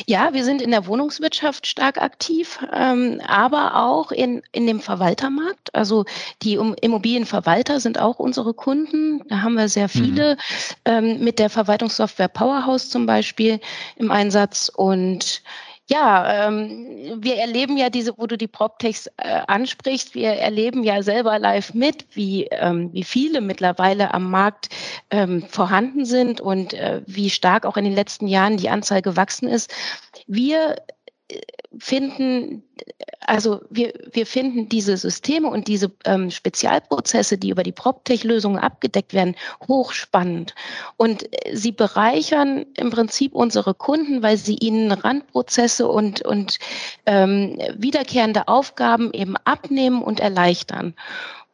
Ja, 0.06 0.34
wir 0.34 0.44
sind 0.44 0.62
in 0.62 0.72
der 0.72 0.86
Wohnungswirtschaft 0.86 1.66
stark 1.66 2.02
aktiv, 2.02 2.60
ähm, 2.72 3.20
aber 3.26 3.76
auch 3.76 4.12
in, 4.12 4.44
in 4.52 4.68
dem 4.68 4.80
Verwaltermarkt. 4.80 5.74
Also 5.74 6.06
die 6.42 6.54
Immobilienverwalter 6.54 7.80
sind 7.80 8.00
auch 8.00 8.20
unsere 8.20 8.54
Kunden. 8.54 9.22
Da 9.30 9.42
haben 9.42 9.56
wir 9.56 9.68
sehr 9.70 9.86
mhm. 9.86 9.90
viele 9.90 10.34
mhm. 10.36 10.40
ähm, 10.86 11.24
mit 11.24 11.40
der 11.40 11.50
Verwaltungssoftware 11.50 12.28
Powerhouse 12.28 12.90
zum 12.90 13.06
Beispiel 13.06 13.60
im 13.96 14.12
Einsatz. 14.12 14.70
Und 14.74 15.42
ja, 15.90 16.48
ähm, 16.48 17.18
wir 17.20 17.36
erleben 17.36 17.78
ja 17.78 17.90
diese, 17.90 18.18
wo 18.18 18.26
du 18.26 18.38
die 18.38 18.48
PropTechs 18.48 19.08
äh, 19.18 19.42
ansprichst, 19.48 20.16
wir 20.16 20.30
erleben 20.30 20.84
ja 20.84 21.04
selber 21.04 21.38
live 21.40 21.74
mit, 21.74 22.06
wie, 22.14 22.46
ähm, 22.52 22.90
wie 22.94 23.04
viele 23.04 23.42
mittlerweile 23.42 24.14
am 24.14 24.32
Markt 24.32 24.70
ähm, 25.12 25.44
vorhanden 25.44 26.06
sind 26.06 26.40
und 26.40 26.74
äh, 26.74 27.02
wie 27.06 27.30
stark 27.30 27.66
auch 27.66 27.76
in 27.76 27.84
den 27.84 27.96
letzten 27.96 28.28
Jahren 28.28 28.58
die 28.58 28.70
Anzahl 28.70 29.02
gewachsen 29.02 29.50
ist. 29.50 29.74
Wir 30.26 30.76
finden, 31.78 32.64
also 33.22 33.62
wir, 33.70 33.94
wir 34.12 34.26
finden 34.26 34.70
diese 34.70 34.98
Systeme 34.98 35.50
und 35.50 35.68
diese 35.68 35.92
ähm, 36.06 36.30
Spezialprozesse, 36.30 37.38
die 37.38 37.50
über 37.50 37.64
die 37.64 37.72
PropTech-Lösungen 37.72 38.60
abgedeckt 38.60 39.14
werden, 39.14 39.36
hochspannend. 39.68 40.54
Und 40.98 41.24
äh, 41.46 41.56
sie 41.56 41.72
bereichern 41.72 42.66
im 42.76 42.90
Prinzip 42.90 43.34
unsere 43.34 43.74
Kunden, 43.74 44.22
weil 44.22 44.38
sie 44.38 44.56
ihnen 44.56 44.92
Randprozesse 44.92 45.88
und, 45.88 46.22
und 46.22 46.60
ähm, 47.06 47.58
wiederkehrende 47.76 48.48
Aufgaben 48.48 49.12
eben 49.14 49.36
abnehmen 49.46 50.02
und 50.02 50.20
erleichtern. 50.20 50.94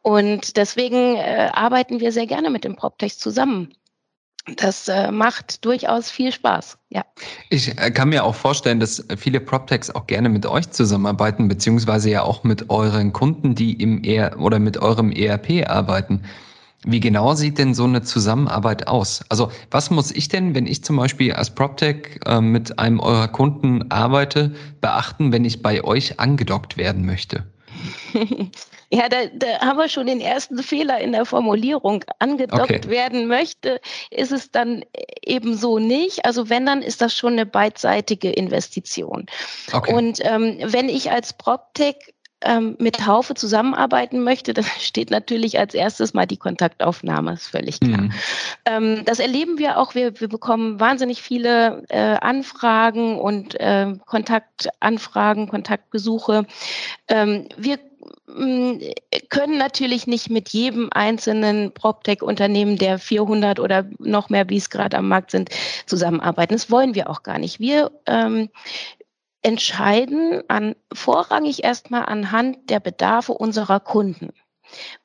Und 0.02 0.56
deswegen 0.56 1.16
äh, 1.16 1.50
arbeiten 1.52 2.00
wir 2.00 2.12
sehr 2.12 2.26
gerne 2.26 2.50
mit 2.50 2.64
den 2.64 2.76
PropTechs 2.76 3.18
zusammen 3.18 3.74
das 4.56 4.88
äh, 4.88 5.10
macht 5.10 5.64
durchaus 5.64 6.10
viel 6.10 6.32
Spaß. 6.32 6.78
Ja. 6.88 7.04
Ich 7.50 7.78
äh, 7.78 7.90
kann 7.90 8.08
mir 8.08 8.24
auch 8.24 8.34
vorstellen, 8.34 8.80
dass 8.80 9.04
viele 9.16 9.40
PropTechs 9.40 9.90
auch 9.90 10.06
gerne 10.06 10.28
mit 10.28 10.46
euch 10.46 10.70
zusammenarbeiten, 10.70 11.48
beziehungsweise 11.48 12.10
ja 12.10 12.22
auch 12.22 12.42
mit 12.42 12.70
euren 12.70 13.12
Kunden, 13.12 13.54
die 13.54 13.74
im 13.74 14.02
ER 14.02 14.40
oder 14.40 14.58
mit 14.58 14.78
eurem 14.78 15.12
ERP 15.12 15.68
arbeiten. 15.68 16.22
Wie 16.82 17.00
genau 17.00 17.34
sieht 17.34 17.58
denn 17.58 17.74
so 17.74 17.84
eine 17.84 18.02
Zusammenarbeit 18.02 18.88
aus? 18.88 19.22
Also 19.28 19.52
was 19.70 19.90
muss 19.90 20.10
ich 20.10 20.28
denn, 20.28 20.54
wenn 20.54 20.66
ich 20.66 20.82
zum 20.82 20.96
Beispiel 20.96 21.34
als 21.34 21.54
PropTech 21.54 22.20
äh, 22.24 22.40
mit 22.40 22.78
einem 22.78 23.00
eurer 23.00 23.28
Kunden 23.28 23.90
arbeite, 23.90 24.54
beachten, 24.80 25.32
wenn 25.32 25.44
ich 25.44 25.62
bei 25.62 25.84
euch 25.84 26.18
angedockt 26.18 26.78
werden 26.78 27.04
möchte? 27.04 27.44
Ja, 28.92 29.08
da, 29.08 29.26
da 29.32 29.60
haben 29.60 29.78
wir 29.78 29.88
schon 29.88 30.06
den 30.06 30.20
ersten 30.20 30.58
Fehler 30.62 31.00
in 31.00 31.12
der 31.12 31.24
Formulierung. 31.24 32.04
Angedockt 32.18 32.62
okay. 32.62 32.88
werden 32.88 33.28
möchte, 33.28 33.80
ist 34.10 34.32
es 34.32 34.50
dann 34.50 34.84
eben 35.22 35.56
so 35.56 35.78
nicht. 35.78 36.24
Also 36.24 36.48
wenn, 36.48 36.66
dann 36.66 36.82
ist 36.82 37.00
das 37.00 37.14
schon 37.14 37.34
eine 37.34 37.46
beidseitige 37.46 38.32
Investition. 38.32 39.26
Okay. 39.72 39.94
Und 39.94 40.18
ähm, 40.24 40.58
wenn 40.62 40.88
ich 40.88 41.12
als 41.12 41.32
PropTech 41.32 42.14
ähm, 42.42 42.76
mit 42.78 43.06
Haufe 43.06 43.34
zusammenarbeiten 43.34 44.24
möchte, 44.24 44.54
dann 44.54 44.64
steht 44.78 45.10
natürlich 45.10 45.58
als 45.58 45.74
erstes 45.74 46.14
mal 46.14 46.26
die 46.26 46.36
Kontaktaufnahme, 46.36 47.34
ist 47.34 47.48
völlig 47.48 47.80
klar. 47.80 48.02
Mhm. 48.02 48.12
Ähm, 48.64 49.02
das 49.04 49.20
erleben 49.20 49.58
wir 49.58 49.78
auch. 49.78 49.94
Wir, 49.94 50.20
wir 50.20 50.28
bekommen 50.28 50.80
wahnsinnig 50.80 51.22
viele 51.22 51.84
äh, 51.90 51.98
Anfragen 51.98 53.18
und 53.18 53.54
äh, 53.60 53.94
Kontaktanfragen, 54.06 55.48
Kontaktbesuche. 55.48 56.46
Ähm, 57.08 57.48
wir 57.56 57.78
können 59.28 59.58
natürlich 59.58 60.06
nicht 60.06 60.30
mit 60.30 60.50
jedem 60.50 60.88
einzelnen 60.92 61.72
PropTech-Unternehmen 61.72 62.76
der 62.78 62.98
400 62.98 63.60
oder 63.60 63.86
noch 63.98 64.30
mehr, 64.30 64.48
wie 64.48 64.56
es 64.56 64.70
gerade 64.70 64.96
am 64.96 65.08
Markt 65.08 65.30
sind, 65.30 65.50
zusammenarbeiten. 65.86 66.54
Das 66.54 66.70
wollen 66.70 66.94
wir 66.94 67.10
auch 67.10 67.22
gar 67.22 67.38
nicht. 67.38 67.60
Wir 67.60 67.90
ähm, 68.06 68.50
entscheiden 69.42 70.42
an, 70.48 70.76
vorrangig 70.92 71.64
erstmal 71.64 72.06
anhand 72.06 72.70
der 72.70 72.80
Bedarfe 72.80 73.32
unserer 73.32 73.80
Kunden. 73.80 74.30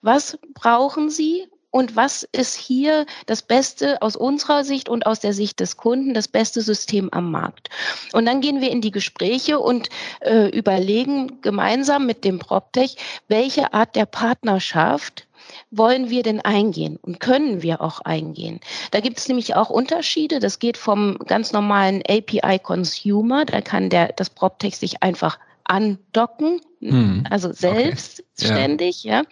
Was 0.01 0.37
brauchen 0.53 1.09
sie? 1.09 1.47
Und 1.75 1.97
was 1.97 2.23
ist 2.31 2.55
hier 2.55 3.05
das 3.25 3.41
Beste 3.41 4.01
aus 4.01 4.15
unserer 4.15 4.63
Sicht 4.63 4.87
und 4.87 5.05
aus 5.05 5.19
der 5.19 5.33
Sicht 5.33 5.59
des 5.59 5.75
Kunden, 5.75 6.13
das 6.13 6.29
beste 6.29 6.61
System 6.61 7.09
am 7.11 7.31
Markt. 7.31 7.69
Und 8.13 8.25
dann 8.25 8.39
gehen 8.39 8.61
wir 8.61 8.71
in 8.71 8.79
die 8.79 8.91
Gespräche 8.91 9.59
und 9.59 9.89
äh, 10.21 10.47
überlegen 10.57 11.41
gemeinsam 11.41 12.05
mit 12.05 12.23
dem 12.23 12.39
PropTech, 12.39 12.95
welche 13.27 13.73
Art 13.73 13.93
der 13.97 14.05
Partnerschaft 14.05 15.27
wollen 15.69 16.09
wir 16.09 16.23
denn 16.23 16.39
eingehen 16.39 16.97
und 17.01 17.19
können 17.19 17.61
wir 17.61 17.81
auch 17.81 17.99
eingehen? 17.99 18.61
Da 18.91 19.01
gibt 19.01 19.17
es 19.17 19.27
nämlich 19.27 19.55
auch 19.57 19.69
Unterschiede. 19.69 20.39
Das 20.39 20.59
geht 20.59 20.77
vom 20.77 21.17
ganz 21.27 21.51
normalen 21.51 22.01
API 22.07 22.57
Consumer, 22.57 23.43
da 23.43 23.59
kann 23.59 23.89
der, 23.89 24.13
das 24.13 24.29
PropTech 24.29 24.77
sich 24.77 25.03
einfach 25.03 25.39
andocken, 25.65 26.61
hm. 26.79 27.25
also 27.29 27.51
selbstständig, 27.51 29.03
okay. 29.05 29.09
ja, 29.09 29.23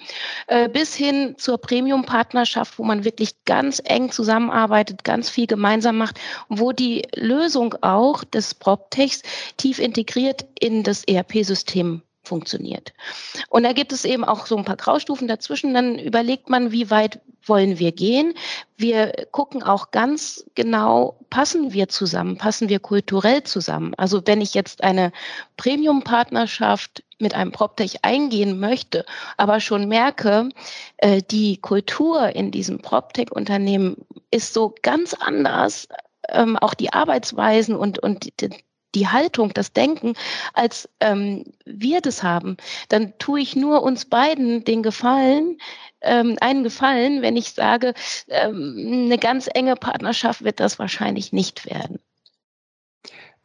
äh, 0.48 0.70
bis 0.70 0.96
hin 0.96 1.36
zur 1.38 1.60
Premium-Partnerschaft, 1.60 2.78
wo 2.78 2.84
man 2.84 3.06
wirklich 3.06 3.46
ganz 3.46 3.82
eng 3.86 4.12
zusammenarbeitet, 4.12 5.04
ganz 5.04 5.30
viel 5.30 5.48
gemeinsam 5.48 5.98
macht, 5.98 6.20
wo 6.50 6.72
die 6.72 7.04
Lösung 7.16 7.76
auch 7.82 8.24
des 8.24 8.54
PropTechs 8.54 9.22
tief 9.58 9.80
integriert 9.80 10.46
in 10.60 10.84
das 10.84 11.04
ERP-System 11.08 12.02
funktioniert. 12.24 12.94
Und 13.50 13.64
da 13.64 13.74
gibt 13.74 13.92
es 13.92 14.06
eben 14.06 14.24
auch 14.24 14.46
so 14.46 14.58
ein 14.58 14.66
paar 14.66 14.78
Graustufen 14.78 15.28
dazwischen. 15.28 15.74
Dann 15.74 16.00
überlegt 16.00 16.50
man, 16.50 16.72
wie 16.72 16.90
weit 16.90 17.20
wollen 17.46 17.80
wir 17.80 17.92
gehen. 17.92 18.34
Wir 18.78 19.28
gucken 19.32 19.64
auch 19.64 19.92
ganz 19.92 20.46
genau, 20.56 21.18
passen 21.30 21.74
wir 21.74 21.90
zusammen, 21.90 22.38
passen 22.38 22.70
wir 22.70 22.80
kulturell 22.80 23.44
zusammen. 23.44 23.94
Also 23.96 24.22
wenn 24.26 24.42
ich 24.42 24.54
jetzt 24.54 24.84
eine 24.84 25.12
Premium-Partnerschaft 25.58 27.04
mit 27.20 27.34
einem 27.34 27.52
PropTech 27.52 28.04
eingehen 28.04 28.60
möchte, 28.60 29.06
aber 29.38 29.60
schon 29.60 29.88
merke, 29.88 30.50
äh, 30.98 31.22
die 31.22 31.58
Kultur 31.58 32.36
in 32.36 32.52
diesem 32.52 32.82
PropTech-Unternehmen 32.82 33.98
ist 34.32 34.54
so 34.54 34.74
ganz 34.82 35.14
anders, 35.14 35.88
ähm, 36.30 36.58
auch 36.58 36.74
die 36.74 36.94
Arbeitsweisen 36.94 37.76
und, 37.76 38.00
und 38.00 38.28
die 38.96 39.08
Haltung, 39.08 39.54
das 39.54 39.74
Denken, 39.74 40.14
als 40.54 40.90
ähm, 41.00 41.46
wir 41.66 42.02
das 42.02 42.24
haben, 42.24 42.58
dann 42.90 43.14
tue 43.20 43.42
ich 43.42 43.56
nur 43.56 43.84
uns 43.84 44.06
beiden 44.06 44.64
den 44.64 44.84
Gefallen, 44.84 45.58
ähm, 46.02 46.38
einen 46.42 46.64
Gefallen, 46.64 47.22
wenn 47.22 47.38
ich 47.38 47.54
sage, 47.54 47.94
ähm, 48.28 49.06
eine 49.06 49.18
ganz 49.18 49.50
enge 49.54 49.76
Partnerschaft 49.76 50.44
wird 50.44 50.60
das 50.60 50.80
wahrscheinlich 50.80 51.34
nicht 51.34 51.66
werden. 51.66 52.00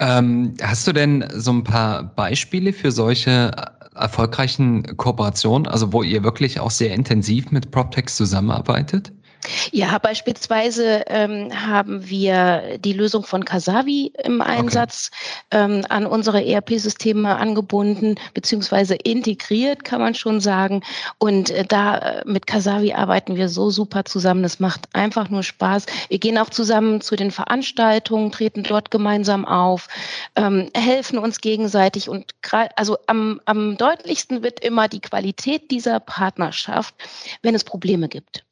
Ähm, 0.01 0.55
hast 0.63 0.87
du 0.87 0.93
denn 0.93 1.27
so 1.35 1.51
ein 1.53 1.65
paar 1.65 2.05
Beispiele 2.05 2.73
für 2.73 2.93
solche 2.93 3.51
erfolgreichen 3.95 4.97
Kooperationen, 4.97 5.67
also 5.67 5.93
wo 5.93 6.03
ihr 6.03 6.23
wirklich 6.23 6.61
auch 6.61 6.71
sehr 6.71 6.95
intensiv 6.95 7.51
mit 7.51 7.73
PropTechs 7.73 8.17
zusammenarbeitet? 8.17 9.13
Ja, 9.73 9.99
beispielsweise 9.99 11.05
ähm, 11.07 11.51
haben 11.55 12.09
wir 12.09 12.79
die 12.79 12.93
Lösung 12.93 13.25
von 13.25 13.45
Kasavi 13.45 14.13
im 14.25 14.41
Einsatz 14.41 15.11
okay. 15.51 15.65
ähm, 15.65 15.85
an 15.89 16.07
unsere 16.07 16.45
ERP-Systeme 16.45 17.37
angebunden 17.37 18.17
beziehungsweise 18.35 18.95
integriert, 18.95 19.85
kann 19.85 20.01
man 20.01 20.15
schon 20.15 20.41
sagen. 20.41 20.83
Und 21.19 21.51
äh, 21.51 21.65
da 21.65 21.99
äh, 21.99 22.23
mit 22.27 22.47
Kasavi 22.47 22.93
arbeiten 22.93 23.37
wir 23.37 23.49
so 23.49 23.71
super 23.71 24.05
zusammen. 24.05 24.43
Das 24.43 24.61
macht 24.61 24.89
einfach 24.93 25.29
nur 25.31 25.43
Spaß. 25.43 25.87
Wir 26.09 26.19
gehen 26.19 26.39
auch 26.39 26.51
zusammen 26.51 27.01
zu 27.01 27.17
den 27.17 27.31
Veranstaltungen, 27.31 28.33
treten 28.33 28.63
dort 28.63 28.91
gemeinsam 28.91 29.45
auf, 29.45 29.89
ähm, 30.37 30.71
helfen 30.75 31.19
uns 31.19 31.41
gegenseitig 31.41 32.09
und 32.09 32.33
also 32.77 32.99
am, 33.07 33.41
am 33.45 33.77
deutlichsten 33.77 34.43
wird 34.43 34.61
immer 34.61 34.89
die 34.89 35.01
Qualität 35.01 35.71
dieser 35.71 36.01
Partnerschaft, 36.01 36.95
wenn 37.43 37.55
es 37.55 37.65
Probleme 37.65 38.09
gibt. 38.09 38.45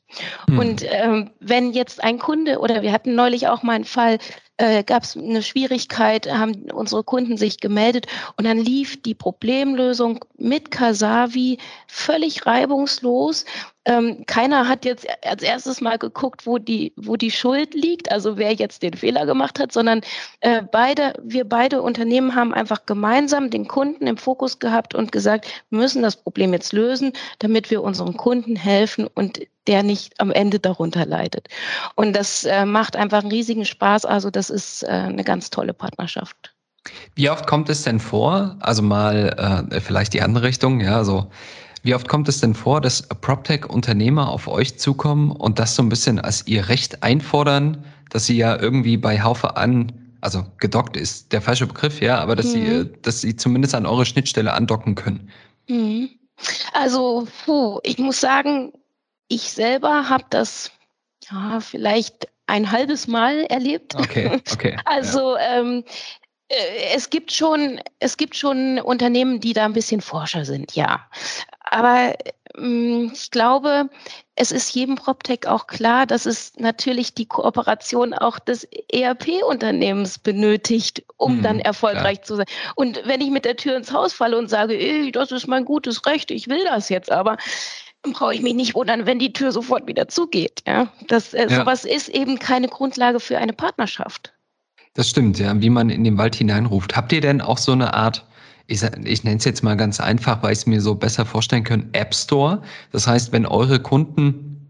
Hm. 0.49 0.59
Und 0.59 0.85
ähm, 0.89 1.31
wenn 1.41 1.73
jetzt 1.73 2.03
ein 2.03 2.19
Kunde 2.19 2.59
oder 2.59 2.83
wir 2.83 2.93
hatten 2.93 3.15
neulich 3.15 3.49
auch 3.49 3.63
mal 3.63 3.75
einen 3.75 3.85
Fall, 3.85 4.19
äh, 4.59 4.83
gab 4.83 5.03
es 5.03 5.17
eine 5.17 5.43
Schwierigkeit, 5.43 6.27
haben 6.31 6.71
unsere 6.73 7.05
Kunden 7.05 7.37
sich 7.37 7.59
gemeldet 7.61 8.07
und 8.37 8.45
dann 8.47 8.59
lief 8.59 9.03
die 9.03 9.15
Problemlösung 9.15 10.25
mit 10.39 10.71
Kasavi 10.71 11.59
völlig 11.87 12.47
reibungslos. 12.47 13.45
Ähm, 13.87 14.25
keiner 14.27 14.69
hat 14.69 14.85
jetzt 14.85 15.07
als 15.25 15.43
erstes 15.43 15.81
mal 15.81 15.97
geguckt, 15.97 16.45
wo 16.45 16.59
die, 16.59 16.93
wo 16.97 17.17
die 17.17 17.31
Schuld 17.31 17.73
liegt, 17.73 18.11
also 18.11 18.37
wer 18.37 18.53
jetzt 18.53 18.83
den 18.83 18.95
Fehler 18.95 19.27
gemacht 19.27 19.61
hat, 19.61 19.73
sondern 19.73 20.01
äh, 20.41 20.63
beide, 20.71 21.15
wir 21.23 21.49
beide 21.49 21.81
Unternehmen 21.81 22.35
haben 22.35 22.53
einfach 22.53 22.85
gemeinsam 22.85 23.49
den 23.49 23.69
Kunden 23.69 24.09
im 24.09 24.17
Fokus 24.17 24.59
gehabt 24.59 24.97
und 24.97 25.13
gesagt, 25.13 25.47
wir 25.71 25.79
müssen 25.79 26.03
das 26.03 26.17
Problem 26.17 26.53
jetzt 26.53 26.73
lösen, 26.73 27.13
damit 27.39 27.71
wir 27.71 27.83
unseren 27.83 28.17
Kunden 28.17 28.57
helfen 28.57 29.07
und 29.07 29.41
der 29.69 29.85
nicht 29.85 30.21
am 30.21 30.33
Ende 30.33 30.59
darunter 30.59 31.07
leidet. 31.07 31.49
Und 31.95 32.15
das 32.15 32.45
äh, 32.45 32.65
macht 32.67 32.97
einfach 32.97 33.21
einen 33.21 33.31
riesigen 33.31 33.65
Spaß. 33.65 34.05
Also 34.05 34.31
das 34.31 34.51
ist 34.51 34.83
äh, 34.83 34.89
eine 34.89 35.25
ganz 35.25 35.51
tolle 35.51 35.73
Partnerschaft. 35.73 36.55
Wie 37.15 37.31
oft 37.31 37.47
kommt 37.47 37.69
es 37.69 37.83
denn 37.83 38.01
vor, 38.01 38.57
also 38.61 38.83
mal 38.83 39.69
äh, 39.71 39.81
vielleicht 39.81 40.13
die 40.13 40.23
andere 40.23 40.45
Richtung, 40.45 40.81
ja, 40.81 40.97
also 40.97 41.31
wie 41.87 41.95
oft 41.95 42.09
kommt 42.09 42.29
es 42.29 42.41
denn 42.41 42.55
vor, 42.55 42.81
dass 42.81 43.03
PropTech-Unternehmer 43.09 44.29
auf 44.29 44.49
euch 44.49 44.79
zukommen 44.79 45.31
und 45.31 45.59
das 45.59 45.77
so 45.77 45.83
ein 45.83 45.89
bisschen 45.89 46.21
als 46.21 46.47
ihr 46.47 46.69
Recht 46.69 47.03
einfordern, 47.05 47.85
dass 48.11 48.27
sie 48.27 48.37
ja 48.37 48.61
irgendwie 48.61 48.97
bei 48.97 49.23
Haufe 49.23 49.57
an, 49.57 49.93
also 50.21 50.45
gedockt 50.59 50.97
ist 50.97 51.33
der 51.33 51.41
falsche 51.41 51.67
Begriff, 51.67 52.01
ja, 52.01 52.19
aber 52.19 52.35
dass 52.35 52.47
mhm. 52.47 52.51
sie, 52.51 52.93
dass 53.03 53.21
sie 53.21 53.37
zumindest 53.37 53.75
an 53.75 53.87
eure 53.87 54.05
Schnittstelle 54.05 54.53
andocken 54.53 54.97
können? 54.97 55.31
Mhm. 55.69 56.11
Also, 56.73 57.29
puh, 57.45 57.79
ich 57.85 57.99
muss 57.99 58.21
sagen, 58.21 58.73
ich 59.29 59.43
selber 59.43 60.09
habe 60.09 60.25
das 60.31 60.73
ja, 61.31 61.61
vielleicht 61.61 62.29
ein 62.47 62.71
halbes 62.71 63.07
Mal 63.07 63.45
erlebt. 63.45 63.95
Okay, 63.95 64.41
okay. 64.53 64.77
Also 64.85 65.37
ja. 65.37 65.61
ähm, 65.61 65.85
äh, 66.49 66.95
es 66.95 67.11
gibt 67.11 67.33
schon, 67.33 67.81
es 67.99 68.17
gibt 68.17 68.37
schon 68.37 68.79
Unternehmen, 68.81 69.41
die 69.41 69.53
da 69.53 69.65
ein 69.65 69.73
bisschen 69.73 70.01
forscher 70.01 70.45
sind, 70.45 70.75
ja. 70.75 71.09
Aber 71.67 72.15
ähm, 72.57 73.11
ich 73.13 73.31
glaube, 73.31 73.91
es 74.35 74.53
ist 74.53 74.75
jedem 74.75 74.97
PropTech 74.97 75.47
auch 75.47 75.67
klar, 75.67 76.07
dass 76.07 76.27
es 76.27 76.53
natürlich 76.57 77.15
die 77.15 77.27
Kooperation 77.27 78.15
auch 78.15 78.39
des 78.39 78.67
ERP-Unternehmens 78.93 80.19
benötigt, 80.19 81.05
um 81.17 81.37
hm, 81.37 81.43
dann 81.43 81.61
erfolgreich 81.61 82.19
klar. 82.19 82.27
zu 82.27 82.37
sein. 82.37 82.47
Und 82.75 83.03
wenn 83.05 83.21
ich 83.21 83.31
mit 83.31 83.45
der 83.45 83.57
Tür 83.57 83.77
ins 83.77 83.93
Haus 83.93 84.13
falle 84.13 84.39
und 84.39 84.49
sage, 84.49 84.75
ey, 84.75 85.11
das 85.13 85.33
ist 85.33 85.47
mein 85.47 85.65
gutes 85.65 86.07
Recht, 86.07 86.31
ich 86.31 86.49
will 86.49 86.65
das 86.65 86.89
jetzt, 86.89 87.11
aber 87.11 87.37
brauche 88.13 88.35
ich 88.35 88.43
mich 88.43 88.55
nicht 88.55 88.75
wundern, 88.75 89.07
wenn 89.07 89.19
die 89.19 89.33
Tür 89.33 89.53
sofort 89.53 89.87
wieder 89.87 90.09
zugeht. 90.09 90.63
Ja, 90.67 90.89
das, 91.09 91.35
äh, 91.35 91.49
ja. 91.49 91.57
sowas 91.61 91.85
ist 91.85 92.09
eben 92.09 92.39
keine 92.39 92.69
Grundlage 92.69 93.21
für 93.21 93.39
eine 93.39 93.53
Partnerschaft. 93.53 94.33
Das 94.95 95.11
stimmt, 95.11 95.39
ja, 95.39 95.61
wie 95.61 95.71
man 95.71 95.91
in 95.91 96.05
den 96.05 96.17
Wald 96.17 96.35
hineinruft. 96.35 96.97
Habt 96.97 97.13
ihr 97.13 97.21
denn 97.21 97.41
auch 97.41 97.59
so 97.59 97.73
eine 97.73 97.93
Art, 97.95 98.25
ich, 98.67 98.83
ich 98.83 99.25
nenne 99.25 99.37
es 99.37 99.45
jetzt 99.45 99.63
mal 99.63 99.77
ganz 99.77 100.01
einfach, 100.01 100.43
weil 100.43 100.53
ich 100.53 100.61
es 100.61 100.67
mir 100.67 100.81
so 100.81 100.95
besser 100.95 101.25
vorstellen 101.25 101.65
kann, 101.65 101.89
App 101.93 102.15
Store? 102.15 102.63
Das 102.93 103.07
heißt, 103.07 103.33
wenn 103.33 103.47
eure 103.47 103.81
Kunden 103.81 104.69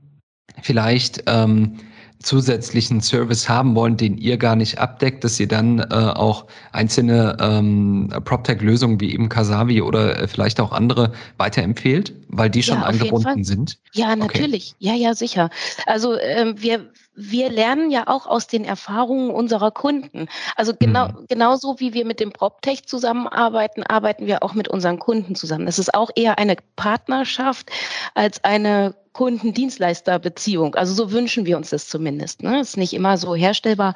vielleicht 0.62 1.24
ähm, 1.26 1.78
zusätzlichen 2.18 3.00
Service 3.00 3.48
haben 3.48 3.74
wollen, 3.74 3.96
den 3.96 4.16
ihr 4.18 4.36
gar 4.36 4.56
nicht 4.56 4.78
abdeckt, 4.78 5.22
dass 5.22 5.38
ihr 5.38 5.48
dann 5.48 5.78
äh, 5.78 5.84
auch 5.94 6.46
einzelne 6.72 7.36
ähm, 7.40 8.12
PropTech-Lösungen 8.24 9.00
wie 9.00 9.12
eben 9.12 9.28
Kasavi 9.28 9.82
oder 9.82 10.22
äh, 10.22 10.28
vielleicht 10.28 10.60
auch 10.60 10.72
andere 10.72 11.12
weiterempfehlt, 11.36 12.14
weil 12.28 12.50
die 12.50 12.62
schon 12.62 12.78
ja, 12.78 12.84
angebunden 12.84 13.44
sind? 13.44 13.78
Ja, 13.92 14.16
natürlich. 14.16 14.74
Okay. 14.80 14.90
Ja, 14.90 14.94
ja, 14.94 15.14
sicher. 15.14 15.50
Also 15.84 16.18
ähm, 16.18 16.54
wir 16.58 16.90
wir 17.16 17.50
lernen 17.50 17.90
ja 17.90 18.04
auch 18.06 18.26
aus 18.26 18.46
den 18.46 18.64
Erfahrungen 18.64 19.30
unserer 19.30 19.70
Kunden. 19.70 20.28
Also 20.54 20.74
genau, 20.78 21.08
mhm. 21.08 21.26
genauso 21.28 21.80
wie 21.80 21.94
wir 21.94 22.04
mit 22.04 22.20
dem 22.20 22.30
PropTech 22.30 22.86
zusammenarbeiten, 22.86 23.82
arbeiten 23.82 24.26
wir 24.26 24.42
auch 24.42 24.54
mit 24.54 24.68
unseren 24.68 24.98
Kunden 24.98 25.34
zusammen. 25.34 25.66
Das 25.66 25.78
ist 25.78 25.94
auch 25.94 26.10
eher 26.14 26.38
eine 26.38 26.56
Partnerschaft 26.76 27.70
als 28.14 28.44
eine 28.44 28.94
Kundendienstleisterbeziehung. 29.16 30.74
Also 30.74 30.92
so 30.92 31.10
wünschen 31.10 31.46
wir 31.46 31.56
uns 31.56 31.70
das 31.70 31.88
zumindest. 31.88 32.42
Ne? 32.42 32.60
Ist 32.60 32.76
nicht 32.76 32.92
immer 32.92 33.16
so 33.16 33.34
herstellbar. 33.34 33.94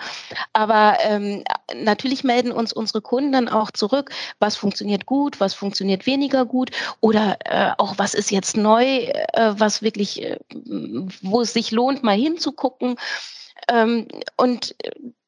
Aber 0.54 0.96
ähm, 1.02 1.44
natürlich 1.76 2.24
melden 2.24 2.52
uns 2.52 2.72
unsere 2.72 3.02
Kunden 3.02 3.30
dann 3.30 3.46
auch 3.46 3.70
zurück, 3.70 4.12
was 4.38 4.56
funktioniert 4.56 5.04
gut, 5.04 5.38
was 5.38 5.52
funktioniert 5.52 6.06
weniger 6.06 6.46
gut 6.46 6.70
oder 7.00 7.36
äh, 7.44 7.72
auch 7.76 7.98
was 7.98 8.14
ist 8.14 8.30
jetzt 8.30 8.56
neu, 8.56 8.82
äh, 8.84 9.52
was 9.58 9.82
wirklich, 9.82 10.22
äh, 10.22 10.38
wo 11.20 11.42
es 11.42 11.52
sich 11.52 11.70
lohnt, 11.70 12.02
mal 12.02 12.16
hinzugucken. 12.16 12.96
Ähm, 13.70 14.08
und 14.36 14.74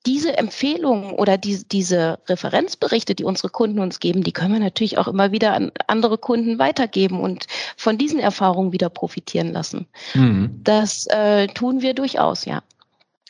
diese 0.04 0.36
Empfehlungen 0.36 1.12
oder 1.12 1.38
die, 1.38 1.62
diese 1.70 2.18
Referenzberichte, 2.26 3.14
die 3.14 3.24
unsere 3.24 3.50
Kunden 3.50 3.78
uns 3.78 4.00
geben, 4.00 4.24
die 4.24 4.32
können 4.32 4.52
wir 4.52 4.60
natürlich 4.60 4.98
auch 4.98 5.06
immer 5.06 5.30
wieder 5.30 5.52
an 5.54 5.70
andere 5.86 6.18
Kunden 6.18 6.58
weitergeben 6.58 7.20
und 7.20 7.46
von 7.76 7.98
diesen 7.98 8.18
Erfahrungen 8.18 8.72
wieder 8.72 8.88
profitieren 8.88 9.52
lassen. 9.52 9.86
Mhm. 10.14 10.60
Das 10.64 11.06
äh, 11.06 11.46
tun 11.48 11.82
wir 11.82 11.94
durchaus, 11.94 12.44
ja. 12.44 12.62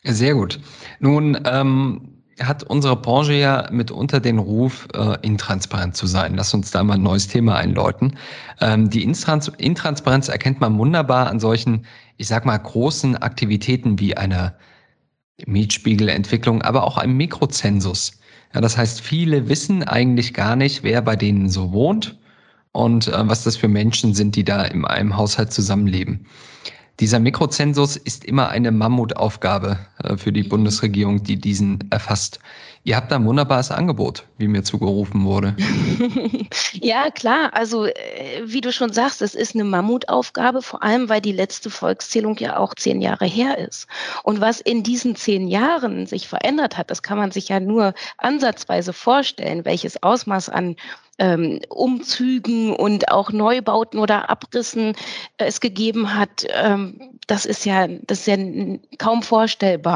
Sehr 0.05 0.35
gut. 0.35 0.59
Nun 0.99 1.39
ähm, 1.45 2.23
hat 2.41 2.65
unsere 2.65 2.97
Branche 2.97 3.35
ja 3.35 3.69
mitunter 3.71 4.19
den 4.19 4.39
Ruf, 4.39 4.89
äh, 4.95 5.19
intransparent 5.21 5.95
zu 5.95 6.07
sein. 6.07 6.35
Lass 6.35 6.55
uns 6.55 6.71
da 6.71 6.83
mal 6.83 6.95
ein 6.95 7.03
neues 7.03 7.29
Thema 7.29 7.57
einläuten. 7.57 8.17
Ähm, 8.61 8.89
die 8.89 9.05
Intrans 9.05 9.49
Intransparenz 9.49 10.29
erkennt 10.29 10.61
man 10.61 10.79
wunderbar 10.79 11.29
an 11.29 11.39
solchen, 11.39 11.85
ich 12.17 12.29
sag 12.29 12.47
mal, 12.47 12.57
großen 12.57 13.17
Aktivitäten 13.17 13.99
wie 14.01 14.17
einer 14.17 14.55
Mietspiegelentwicklung, 15.47 16.63
aber 16.63 16.85
auch 16.85 16.99
einem 16.99 17.17
Mikrozensus. 17.17 18.19
Ja, 18.55 18.61
das 18.61 18.77
heißt, 18.77 19.01
viele 19.01 19.49
wissen 19.49 19.83
eigentlich 19.83 20.35
gar 20.35 20.57
nicht, 20.57 20.83
wer 20.83 21.03
bei 21.03 21.17
denen 21.17 21.49
so 21.49 21.73
wohnt 21.73 22.19
und 22.73 23.09
äh, 23.09 23.29
was 23.29 23.45
das 23.45 23.57
für 23.57 23.69
Menschen 23.69 24.15
sind, 24.15 24.37
die 24.37 24.45
da 24.45 24.65
in 24.65 24.85
einem 24.85 25.17
Haushalt 25.17 25.53
zusammenleben. 25.53 26.27
Dieser 27.01 27.19
Mikrozensus 27.19 27.97
ist 27.97 28.25
immer 28.25 28.51
eine 28.51 28.71
Mammutaufgabe 28.71 29.79
für 30.17 30.33
die 30.33 30.43
Bundesregierung, 30.43 31.23
die 31.23 31.37
diesen 31.37 31.91
erfasst. 31.91 32.39
Ihr 32.85 32.97
habt 32.97 33.13
ein 33.13 33.25
wunderbares 33.25 33.71
Angebot, 33.71 34.27
wie 34.39 34.49
mir 34.49 34.65
zugerufen 34.65 35.25
wurde. 35.25 35.55
ja, 36.73 37.11
klar. 37.11 37.51
Also, 37.53 37.87
äh, 37.87 38.43
wie 38.45 38.61
du 38.61 38.73
schon 38.73 38.93
sagst, 38.93 39.23
es 39.23 39.37
ist 39.37 39.55
eine 39.55 39.63
Mammutaufgabe, 39.63 40.63
vor 40.63 40.83
allem, 40.83 41.09
weil 41.09 41.21
die 41.21 41.31
letzte 41.31 41.71
Volkszählung 41.71 42.37
ja 42.39 42.57
auch 42.57 42.75
zehn 42.75 43.01
Jahre 43.01 43.27
her 43.27 43.59
ist. 43.59 43.87
Und 44.25 44.41
was 44.41 44.61
in 44.61 44.83
diesen 44.83 45.15
zehn 45.15 45.47
Jahren 45.47 46.07
sich 46.07 46.27
verändert 46.27 46.77
hat, 46.77 46.91
das 46.91 47.03
kann 47.03 47.19
man 47.19 47.31
sich 47.31 47.51
ja 47.51 47.61
nur 47.61 47.95
ansatzweise 48.19 48.93
vorstellen, 48.93 49.65
welches 49.65 50.03
Ausmaß 50.03 50.49
an 50.49 50.75
ähm, 51.19 51.61
Umzügen 51.69 52.75
und 52.75 53.11
auch 53.11 53.31
Neubauten 53.31 54.01
oder 54.01 54.31
Abrissen 54.31 54.95
äh, 55.37 55.45
es 55.45 55.61
gegeben 55.61 56.15
hat, 56.15 56.47
ähm, 56.53 57.19
das 57.27 57.47
ist 57.47 57.65
ja, 57.65 57.87
das 57.87 58.21
ist 58.21 58.27
ja 58.27 58.37
kaum 58.99 59.23
vorstellbar. 59.23 59.92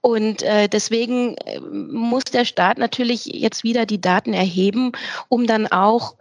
Und 0.00 0.42
äh, 0.42 0.68
deswegen 0.68 1.36
äh, 1.36 1.60
muss 1.60 2.24
der 2.24 2.44
Staat 2.44 2.78
natürlich 2.78 3.26
jetzt 3.26 3.64
wieder 3.64 3.86
die 3.86 4.00
Daten 4.00 4.32
erheben, 4.32 4.92
um 5.28 5.46
dann 5.46 5.66
auch 5.66 6.14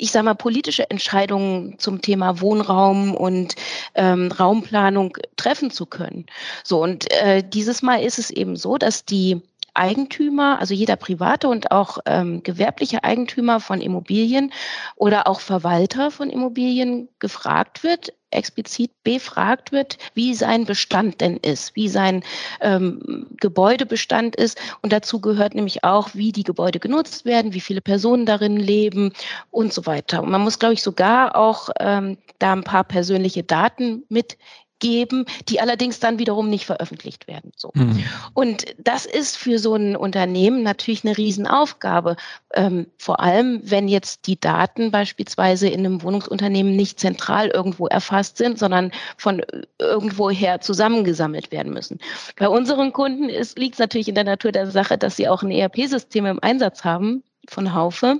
ich 0.00 0.12
sage 0.12 0.24
mal, 0.24 0.34
politische 0.34 0.88
Entscheidungen 0.90 1.76
zum 1.78 2.00
Thema 2.00 2.40
Wohnraum 2.40 3.14
und 3.14 3.56
ähm, 3.96 4.30
Raumplanung 4.30 5.16
treffen 5.36 5.70
zu 5.70 5.86
können. 5.86 6.26
So, 6.62 6.80
und 6.80 7.10
äh, 7.20 7.42
dieses 7.42 7.82
Mal 7.82 8.02
ist 8.02 8.18
es 8.18 8.30
eben 8.30 8.54
so, 8.54 8.78
dass 8.78 9.04
die 9.04 9.42
Eigentümer, 9.78 10.58
also 10.60 10.74
jeder 10.74 10.96
private 10.96 11.48
und 11.48 11.70
auch 11.70 11.98
ähm, 12.06 12.42
gewerbliche 12.42 13.04
Eigentümer 13.04 13.60
von 13.60 13.80
Immobilien 13.80 14.52
oder 14.96 15.26
auch 15.26 15.40
Verwalter 15.40 16.10
von 16.10 16.30
Immobilien 16.30 17.08
gefragt 17.18 17.82
wird, 17.82 18.12
explizit 18.30 18.90
befragt 19.04 19.72
wird, 19.72 19.98
wie 20.14 20.34
sein 20.34 20.66
Bestand 20.66 21.20
denn 21.20 21.38
ist, 21.38 21.74
wie 21.76 21.88
sein 21.88 22.22
ähm, 22.60 23.26
Gebäudebestand 23.40 24.36
ist. 24.36 24.60
Und 24.82 24.92
dazu 24.92 25.20
gehört 25.20 25.54
nämlich 25.54 25.84
auch, 25.84 26.10
wie 26.12 26.32
die 26.32 26.44
Gebäude 26.44 26.78
genutzt 26.78 27.24
werden, 27.24 27.54
wie 27.54 27.60
viele 27.60 27.80
Personen 27.80 28.26
darin 28.26 28.56
leben 28.56 29.12
und 29.50 29.72
so 29.72 29.86
weiter. 29.86 30.22
Und 30.22 30.30
man 30.30 30.42
muss, 30.42 30.58
glaube 30.58 30.74
ich, 30.74 30.82
sogar 30.82 31.36
auch 31.36 31.70
ähm, 31.80 32.18
da 32.38 32.52
ein 32.52 32.64
paar 32.64 32.84
persönliche 32.84 33.44
Daten 33.44 34.04
mit 34.08 34.36
geben, 34.78 35.24
die 35.48 35.60
allerdings 35.60 36.00
dann 36.00 36.18
wiederum 36.18 36.48
nicht 36.50 36.66
veröffentlicht 36.66 37.26
werden. 37.26 37.52
So. 37.56 37.70
Mhm. 37.74 38.04
Und 38.34 38.66
das 38.78 39.06
ist 39.06 39.36
für 39.36 39.58
so 39.58 39.74
ein 39.74 39.96
Unternehmen 39.96 40.62
natürlich 40.62 41.04
eine 41.04 41.16
Riesenaufgabe. 41.16 42.16
Ähm, 42.54 42.86
vor 42.96 43.20
allem, 43.20 43.60
wenn 43.64 43.88
jetzt 43.88 44.26
die 44.26 44.38
Daten 44.38 44.90
beispielsweise 44.90 45.68
in 45.68 45.80
einem 45.80 46.02
Wohnungsunternehmen 46.02 46.76
nicht 46.76 47.00
zentral 47.00 47.48
irgendwo 47.48 47.86
erfasst 47.86 48.36
sind, 48.36 48.58
sondern 48.58 48.92
von 49.16 49.42
irgendwoher 49.78 50.60
zusammengesammelt 50.60 51.50
werden 51.50 51.72
müssen. 51.72 51.98
Bei 52.36 52.48
unseren 52.48 52.92
Kunden 52.92 53.28
liegt 53.28 53.74
es 53.74 53.78
natürlich 53.78 54.08
in 54.08 54.14
der 54.14 54.24
Natur 54.24 54.52
der 54.52 54.70
Sache, 54.70 54.98
dass 54.98 55.16
sie 55.16 55.28
auch 55.28 55.42
ein 55.42 55.50
ERP-System 55.50 56.26
im 56.26 56.42
Einsatz 56.42 56.84
haben 56.84 57.22
von 57.48 57.74
Haufe. 57.74 58.18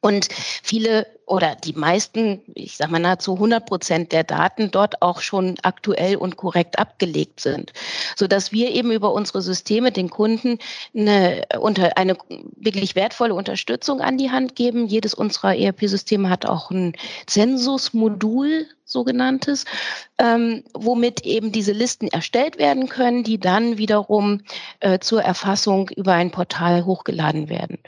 Und 0.00 0.28
viele 0.62 1.06
oder 1.26 1.56
die 1.56 1.72
meisten, 1.72 2.40
ich 2.54 2.76
sage 2.76 2.92
mal 2.92 3.00
nahezu 3.00 3.34
100 3.34 3.66
Prozent 3.66 4.12
der 4.12 4.22
Daten 4.22 4.70
dort 4.70 5.02
auch 5.02 5.20
schon 5.20 5.56
aktuell 5.62 6.16
und 6.16 6.36
korrekt 6.36 6.78
abgelegt 6.78 7.40
sind, 7.40 7.72
so 8.14 8.28
dass 8.28 8.52
wir 8.52 8.70
eben 8.70 8.92
über 8.92 9.12
unsere 9.12 9.42
Systeme 9.42 9.90
den 9.90 10.08
Kunden 10.08 10.58
eine, 10.96 11.42
unter, 11.58 11.98
eine 11.98 12.16
wirklich 12.56 12.94
wertvolle 12.94 13.34
Unterstützung 13.34 14.00
an 14.00 14.18
die 14.18 14.30
Hand 14.30 14.54
geben. 14.54 14.86
Jedes 14.86 15.14
unserer 15.14 15.56
ERP-Systeme 15.56 16.30
hat 16.30 16.46
auch 16.46 16.70
ein 16.70 16.94
Zensusmodul 17.26 18.68
sogenanntes, 18.86 19.64
ähm, 20.18 20.62
womit 20.72 21.26
eben 21.26 21.50
diese 21.50 21.72
Listen 21.72 22.06
erstellt 22.06 22.56
werden 22.56 22.88
können, 22.88 23.24
die 23.24 23.38
dann 23.38 23.78
wiederum 23.78 24.42
äh, 24.78 25.00
zur 25.00 25.22
Erfassung 25.22 25.90
über 25.90 26.12
ein 26.12 26.30
Portal 26.30 26.84
hochgeladen 26.84 27.48
werden. 27.48 27.78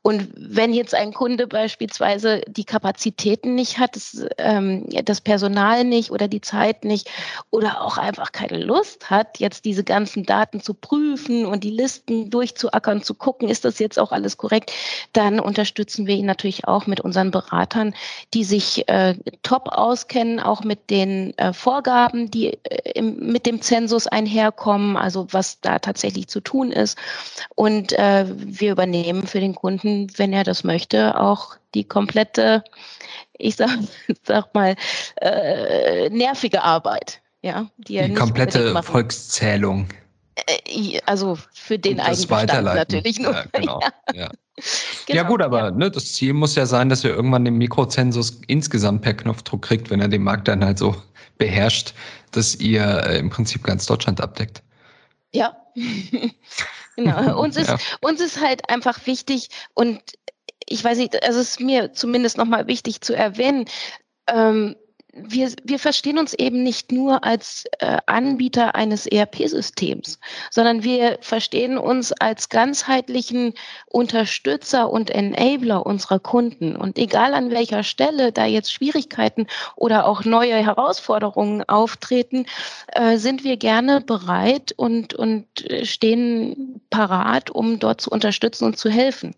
Und 0.00 0.28
wenn 0.34 0.72
jetzt 0.72 0.94
ein 0.94 1.12
Kunde 1.12 1.46
beispielsweise 1.46 2.40
die 2.48 2.64
Kapazitäten 2.86 3.56
nicht 3.56 3.78
hat, 3.78 3.96
das, 3.96 4.24
ähm, 4.38 4.86
das 5.04 5.20
Personal 5.20 5.82
nicht 5.82 6.12
oder 6.12 6.28
die 6.28 6.40
Zeit 6.40 6.84
nicht 6.84 7.10
oder 7.50 7.82
auch 7.82 7.98
einfach 7.98 8.30
keine 8.30 8.58
Lust 8.58 9.10
hat, 9.10 9.40
jetzt 9.40 9.64
diese 9.64 9.82
ganzen 9.82 10.22
Daten 10.22 10.60
zu 10.60 10.72
prüfen 10.72 11.46
und 11.46 11.64
die 11.64 11.70
Listen 11.70 12.30
durchzuackern, 12.30 13.02
zu 13.02 13.14
gucken, 13.14 13.48
ist 13.48 13.64
das 13.64 13.80
jetzt 13.80 13.98
auch 13.98 14.12
alles 14.12 14.36
korrekt, 14.36 14.72
dann 15.12 15.40
unterstützen 15.40 16.06
wir 16.06 16.14
ihn 16.14 16.26
natürlich 16.26 16.68
auch 16.68 16.86
mit 16.86 17.00
unseren 17.00 17.32
Beratern, 17.32 17.92
die 18.34 18.44
sich 18.44 18.88
äh, 18.88 19.16
top 19.42 19.70
auskennen, 19.72 20.38
auch 20.38 20.62
mit 20.62 20.88
den 20.88 21.36
äh, 21.38 21.52
Vorgaben, 21.52 22.30
die 22.30 22.52
äh, 22.52 22.92
im, 22.94 23.32
mit 23.32 23.46
dem 23.46 23.62
Zensus 23.62 24.06
einherkommen, 24.06 24.96
also 24.96 25.26
was 25.32 25.60
da 25.60 25.80
tatsächlich 25.80 26.28
zu 26.28 26.40
tun 26.40 26.70
ist. 26.70 26.96
Und 27.56 27.92
äh, 27.94 28.26
wir 28.28 28.70
übernehmen 28.70 29.26
für 29.26 29.40
den 29.40 29.56
Kunden, 29.56 30.06
wenn 30.16 30.32
er 30.32 30.44
das 30.44 30.62
möchte, 30.62 31.18
auch 31.18 31.56
die 31.76 31.84
komplette, 31.84 32.64
ich 33.38 33.56
sag, 33.56 33.70
sag 34.24 34.54
mal, 34.54 34.74
äh, 35.20 36.08
nervige 36.08 36.62
Arbeit. 36.62 37.20
Ja, 37.42 37.70
die, 37.76 38.02
die 38.02 38.14
komplette 38.14 38.82
Volkszählung. 38.82 39.86
Äh, 40.34 40.98
also 41.04 41.38
für 41.52 41.78
den 41.78 42.00
Eigenbestand 42.00 42.64
natürlich 42.64 43.20
nur. 43.20 43.32
Ja, 43.32 43.44
genau. 43.52 43.80
Ja. 44.14 44.30
Genau, 45.06 45.22
ja 45.22 45.22
gut, 45.24 45.42
aber. 45.42 45.70
Ne, 45.70 45.90
das 45.90 46.14
Ziel 46.14 46.32
muss 46.32 46.54
ja 46.54 46.64
sein, 46.64 46.88
dass 46.88 47.04
wir 47.04 47.10
irgendwann 47.10 47.44
den 47.44 47.58
Mikrozensus 47.58 48.40
insgesamt 48.46 49.02
per 49.02 49.12
Knopfdruck 49.12 49.60
kriegt, 49.60 49.90
wenn 49.90 50.00
er 50.00 50.08
den 50.08 50.22
Markt 50.22 50.48
dann 50.48 50.64
halt 50.64 50.78
so 50.78 50.96
beherrscht, 51.38 51.92
dass 52.32 52.54
ihr 52.54 53.04
äh, 53.04 53.18
im 53.18 53.28
Prinzip 53.28 53.62
ganz 53.64 53.84
Deutschland 53.84 54.18
abdeckt. 54.22 54.62
Ja, 55.34 55.54
genau. 56.96 57.38
Uns 57.38 57.58
ist, 57.58 57.68
ja. 57.68 57.76
uns 58.00 58.22
ist 58.22 58.40
halt 58.40 58.70
einfach 58.70 59.06
wichtig 59.06 59.50
und 59.74 60.00
ich 60.68 60.82
weiß 60.82 60.98
nicht, 60.98 61.22
also 61.24 61.40
es 61.40 61.50
ist 61.50 61.60
mir 61.60 61.92
zumindest 61.92 62.36
nochmal 62.36 62.66
wichtig 62.66 63.00
zu 63.00 63.14
erwähnen, 63.14 63.66
ähm, 64.28 64.76
wir, 65.16 65.50
wir 65.64 65.78
verstehen 65.78 66.18
uns 66.18 66.34
eben 66.34 66.62
nicht 66.62 66.92
nur 66.92 67.24
als 67.24 67.64
äh, 67.78 67.96
Anbieter 68.06 68.74
eines 68.74 69.06
ERP-Systems, 69.06 70.18
sondern 70.50 70.82
wir 70.82 71.18
verstehen 71.22 71.78
uns 71.78 72.12
als 72.12 72.48
ganzheitlichen 72.48 73.54
Unterstützer 73.86 74.90
und 74.90 75.10
Enabler 75.10 75.86
unserer 75.86 76.18
Kunden. 76.18 76.76
Und 76.76 76.98
egal 76.98 77.32
an 77.32 77.50
welcher 77.50 77.82
Stelle 77.82 78.30
da 78.30 78.44
jetzt 78.44 78.72
Schwierigkeiten 78.72 79.46
oder 79.74 80.06
auch 80.06 80.24
neue 80.24 80.56
Herausforderungen 80.56 81.64
auftreten, 81.66 82.44
äh, 82.88 83.16
sind 83.16 83.42
wir 83.42 83.56
gerne 83.56 84.02
bereit 84.02 84.72
und, 84.76 85.14
und 85.14 85.46
stehen 85.82 86.82
parat, 86.90 87.50
um 87.50 87.78
dort 87.78 88.02
zu 88.02 88.10
unterstützen 88.10 88.64
und 88.66 88.76
zu 88.76 88.90
helfen. 88.90 89.34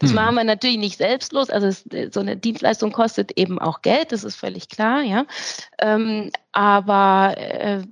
Das 0.00 0.10
hm. 0.10 0.16
machen 0.16 0.34
wir 0.34 0.44
natürlich 0.44 0.78
nicht 0.78 0.98
selbstlos. 0.98 1.50
Also 1.50 1.66
es, 1.66 1.84
so 2.12 2.20
eine 2.20 2.36
Dienstleistung 2.36 2.92
kostet 2.92 3.32
eben 3.38 3.58
auch 3.58 3.82
Geld, 3.82 4.12
das 4.12 4.24
ist 4.24 4.36
völlig 4.36 4.68
klar, 4.68 5.02
ja. 5.02 5.26
Ähm, 5.78 6.30
aber 6.52 7.34
äh, 7.36 7.82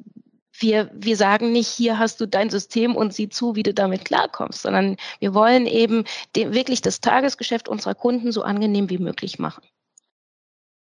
wir, 0.61 0.91
wir 0.93 1.17
sagen 1.17 1.53
nicht, 1.53 1.69
hier 1.69 1.99
hast 1.99 2.21
du 2.21 2.27
dein 2.27 2.51
System 2.51 2.97
und 2.97 3.15
sieh 3.15 3.29
zu, 3.29 3.55
wie 3.55 3.63
du 3.63 3.73
damit 3.73 4.05
klarkommst, 4.05 4.63
sondern 4.63 4.97
wir 5.21 5.35
wollen 5.35 5.67
eben 5.67 6.05
den, 6.35 6.53
wirklich 6.53 6.81
das 6.81 7.01
Tagesgeschäft 7.01 7.69
unserer 7.69 7.95
Kunden 7.95 8.33
so 8.33 8.43
angenehm 8.43 8.91
wie 8.91 8.99
möglich 8.99 9.39
machen. 9.39 9.63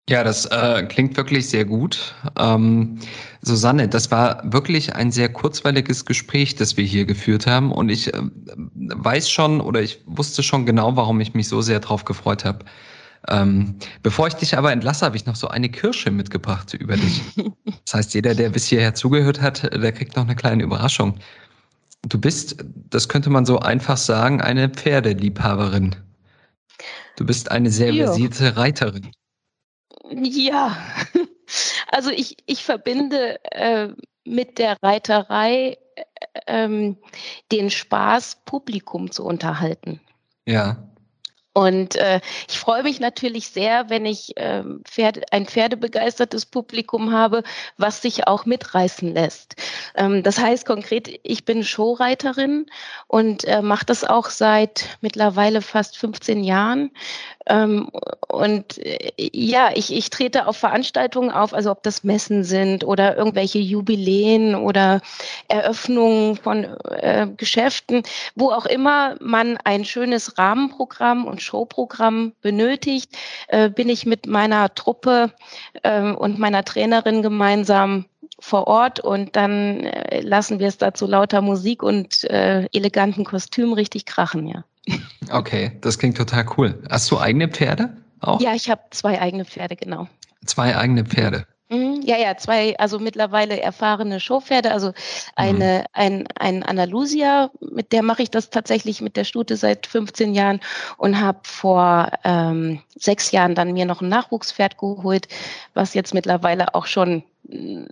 Ja, 0.09 0.23
das 0.23 0.47
äh, 0.47 0.81
klingt 0.89 1.15
wirklich 1.17 1.49
sehr 1.49 1.65
gut. 1.65 2.15
Ähm, 2.35 2.97
Susanne, 3.43 3.87
das 3.87 4.09
war 4.09 4.41
wirklich 4.43 4.95
ein 4.95 5.11
sehr 5.11 5.29
kurzweiliges 5.29 6.03
Gespräch, 6.03 6.55
das 6.55 6.77
wir 6.77 6.83
hier 6.83 7.05
geführt 7.05 7.45
haben. 7.45 7.71
Und 7.71 7.89
ich 7.89 8.11
äh, 8.11 8.21
weiß 8.55 9.29
schon 9.29 9.61
oder 9.61 9.83
ich 9.83 10.01
wusste 10.07 10.41
schon 10.41 10.65
genau, 10.65 10.95
warum 10.95 11.21
ich 11.21 11.35
mich 11.35 11.47
so 11.47 11.61
sehr 11.61 11.79
drauf 11.79 12.05
gefreut 12.05 12.43
habe. 12.43 12.65
Ähm, 13.27 13.75
bevor 14.01 14.25
ich 14.25 14.33
dich 14.33 14.57
aber 14.57 14.71
entlasse, 14.71 15.05
habe 15.05 15.15
ich 15.15 15.27
noch 15.27 15.35
so 15.35 15.47
eine 15.47 15.69
Kirsche 15.69 16.09
mitgebracht 16.09 16.73
über 16.73 16.95
dich. 16.95 17.21
Das 17.85 17.93
heißt, 17.93 18.13
jeder, 18.13 18.35
der 18.35 18.49
bis 18.49 18.67
hierher 18.67 18.93
zugehört 18.93 19.41
hat, 19.41 19.63
der 19.73 19.91
kriegt 19.91 20.15
noch 20.15 20.25
eine 20.25 20.35
kleine 20.35 20.61
Überraschung. 20.61 21.17
Du 22.07 22.19
bist, 22.19 22.63
das 22.89 23.09
könnte 23.09 23.31
man 23.31 23.45
so 23.45 23.59
einfach 23.59 23.97
sagen, 23.97 24.41
eine 24.41 24.69
Pferdeliebhaberin. 24.69 25.95
Du 27.15 27.25
bist 27.25 27.49
eine 27.49 27.71
sehr 27.71 27.93
versierte 27.93 28.57
Reiterin. 28.57 29.11
Ja, 30.11 30.77
also 31.87 32.09
ich, 32.09 32.37
ich 32.45 32.63
verbinde 32.63 33.43
äh, 33.51 33.89
mit 34.25 34.57
der 34.57 34.77
Reiterei 34.81 35.77
äh, 35.95 36.03
ähm, 36.47 36.97
den 37.51 37.69
Spaß, 37.69 38.41
Publikum 38.45 39.11
zu 39.11 39.25
unterhalten. 39.25 39.99
Ja. 40.45 40.77
Und 41.53 41.95
äh, 41.95 42.21
ich 42.47 42.59
freue 42.59 42.83
mich 42.83 42.99
natürlich 42.99 43.49
sehr, 43.49 43.89
wenn 43.89 44.05
ich 44.05 44.37
äh, 44.37 44.63
Pferde, 44.85 45.23
ein 45.31 45.45
pferdebegeistertes 45.45 46.45
Publikum 46.45 47.11
habe, 47.11 47.43
was 47.75 48.01
sich 48.01 48.27
auch 48.27 48.45
mitreißen 48.45 49.13
lässt. 49.13 49.55
Ähm, 49.95 50.21
das 50.21 50.39
heißt 50.39 50.65
konkret, 50.65 51.19
ich 51.23 51.45
bin 51.45 51.63
Showreiterin 51.63 52.67
und 53.07 53.45
äh, 53.45 53.61
mache 53.63 53.85
das 53.85 54.03
auch 54.03 54.29
seit 54.29 54.97
mittlerweile 55.01 55.61
fast 55.61 55.97
15 55.97 56.43
Jahren. 56.43 56.91
Ähm, 57.49 57.89
und 58.27 58.77
äh, 58.77 59.11
ja, 59.17 59.71
ich, 59.73 59.91
ich 59.91 60.11
trete 60.11 60.47
auf 60.47 60.55
Veranstaltungen 60.57 61.31
auf, 61.31 61.53
also 61.53 61.71
ob 61.71 61.81
das 61.81 62.03
Messen 62.03 62.43
sind 62.43 62.83
oder 62.83 63.17
irgendwelche 63.17 63.57
Jubiläen 63.57 64.53
oder 64.53 65.01
Eröffnungen 65.47 66.35
von 66.35 66.65
äh, 66.91 67.27
Geschäften, 67.35 68.03
wo 68.35 68.51
auch 68.51 68.67
immer 68.67 69.15
man 69.19 69.57
ein 69.63 69.83
schönes 69.83 70.37
Rahmenprogramm 70.37 71.25
und 71.25 71.41
Showprogramm 71.41 72.33
benötigt, 72.41 73.17
äh, 73.47 73.69
bin 73.69 73.89
ich 73.89 74.05
mit 74.05 74.27
meiner 74.27 74.73
Truppe 74.75 75.31
äh, 75.81 76.11
und 76.11 76.37
meiner 76.37 76.63
Trainerin 76.63 77.23
gemeinsam 77.23 78.05
vor 78.39 78.67
Ort 78.67 78.99
und 78.99 79.35
dann 79.35 79.85
äh, 79.85 80.21
lassen 80.21 80.59
wir 80.59 80.67
es 80.67 80.77
dazu 80.77 81.07
lauter 81.07 81.41
Musik 81.41 81.81
und 81.81 82.23
äh, 82.25 82.67
eleganten 82.73 83.25
Kostümen 83.25 83.73
richtig 83.73 84.05
krachen, 84.05 84.47
ja. 84.47 84.63
Okay, 85.31 85.71
das 85.81 85.99
klingt 85.99 86.17
total 86.17 86.45
cool. 86.57 86.81
Hast 86.89 87.09
du 87.11 87.19
eigene 87.19 87.47
Pferde 87.47 87.97
auch? 88.19 88.41
Ja, 88.41 88.53
ich 88.55 88.69
habe 88.69 88.81
zwei 88.91 89.21
eigene 89.21 89.45
Pferde, 89.45 89.75
genau. 89.75 90.07
Zwei 90.45 90.75
eigene 90.75 91.05
Pferde. 91.05 91.45
Mhm, 91.71 92.01
ja, 92.03 92.17
ja, 92.17 92.35
zwei, 92.35 92.75
also 92.79 92.97
mittlerweile 92.97 93.61
erfahrene 93.61 94.19
Showpferde, 94.19 94.71
also 94.71 94.91
eine, 95.35 95.81
mhm. 95.81 95.85
ein, 95.93 96.27
ein 96.39 96.63
Andalusia, 96.63 97.51
mit 97.59 97.91
der 97.91 98.01
mache 98.01 98.23
ich 98.23 98.31
das 98.31 98.49
tatsächlich 98.49 99.01
mit 99.01 99.15
der 99.15 99.23
Stute 99.23 99.55
seit 99.55 99.85
15 99.85 100.33
Jahren 100.33 100.61
und 100.97 101.21
habe 101.21 101.39
vor 101.43 102.11
ähm, 102.23 102.81
sechs 102.95 103.31
Jahren 103.31 103.53
dann 103.53 103.73
mir 103.73 103.85
noch 103.85 104.01
ein 104.01 104.09
Nachwuchspferd 104.09 104.79
geholt, 104.79 105.27
was 105.75 105.93
jetzt 105.93 106.15
mittlerweile 106.15 106.73
auch 106.73 106.87
schon 106.87 107.23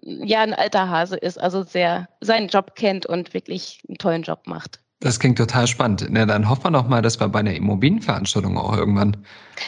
ja 0.02 0.42
ein 0.42 0.54
alter 0.54 0.90
Hase 0.90 1.16
ist, 1.16 1.40
also 1.40 1.64
sehr 1.64 2.08
seinen 2.20 2.48
Job 2.48 2.76
kennt 2.76 3.06
und 3.06 3.34
wirklich 3.34 3.82
einen 3.88 3.98
tollen 3.98 4.24
Job 4.24 4.42
macht. 4.46 4.80
Das 5.00 5.20
klingt 5.20 5.38
total 5.38 5.68
spannend. 5.68 6.08
Na, 6.10 6.26
dann 6.26 6.50
hoffen 6.50 6.66
wir 6.66 6.72
doch 6.72 6.88
mal, 6.88 7.02
dass 7.02 7.20
wir 7.20 7.28
bei 7.30 7.40
einer 7.40 7.54
Immobilienveranstaltung 7.54 8.58
auch 8.58 8.76
irgendwann 8.76 9.18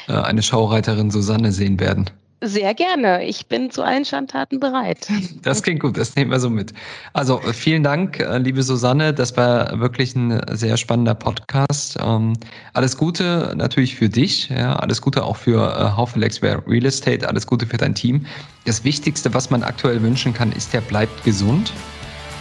äh, 0.08 0.14
eine 0.14 0.42
Showreiterin 0.42 1.12
Susanne 1.12 1.52
sehen 1.52 1.80
werden. 1.80 2.10
Sehr 2.42 2.74
gerne. 2.74 3.26
Ich 3.26 3.48
bin 3.48 3.70
zu 3.70 3.84
allen 3.84 4.06
Schandtaten 4.06 4.60
bereit. 4.60 5.08
Das 5.42 5.62
klingt 5.62 5.82
gut, 5.82 5.98
das 5.98 6.16
nehmen 6.16 6.32
wir 6.32 6.40
so 6.40 6.50
mit. 6.50 6.74
Also 7.14 7.40
vielen 7.54 7.84
Dank, 7.84 8.20
äh, 8.20 8.38
liebe 8.38 8.64
Susanne. 8.64 9.14
Das 9.14 9.36
war 9.38 9.80
wirklich 9.80 10.16
ein 10.16 10.42
sehr 10.52 10.78
spannender 10.78 11.16
Podcast. 11.16 11.98
Ähm, 12.02 12.34
alles 12.74 12.98
Gute 12.98 13.54
natürlich 13.56 13.96
für 13.96 14.10
dich, 14.10 14.50
ja, 14.50 14.76
alles 14.78 15.02
Gute 15.02 15.24
auch 15.24 15.38
für 15.38 15.60
äh, 15.60 15.98
Haufelex 15.98 16.42
Real 16.42 16.86
Estate, 16.86 17.28
alles 17.28 17.46
Gute 17.46 17.66
für 17.66 17.78
dein 17.78 17.94
Team. 17.94 18.26
Das 18.66 18.84
Wichtigste, 18.84 19.34
was 19.34 19.50
man 19.50 19.64
aktuell 19.64 20.02
wünschen 20.02 20.34
kann, 20.34 20.52
ist, 20.52 20.74
der 20.74 20.82
bleibt 20.82 21.24
gesund. 21.24 21.72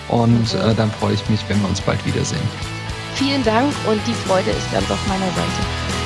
Und 0.08 0.54
äh, 0.54 0.74
dann 0.76 0.90
freue 0.90 1.14
ich 1.14 1.28
mich, 1.28 1.40
wenn 1.48 1.60
wir 1.60 1.68
uns 1.68 1.80
bald 1.80 2.04
wiedersehen. 2.06 2.77
Vielen 3.18 3.42
Dank 3.42 3.74
und 3.88 4.00
die 4.06 4.14
Freude 4.14 4.50
ist 4.50 4.70
ganz 4.70 4.88
auf 4.92 5.06
meiner 5.08 5.26
Seite. 5.26 5.97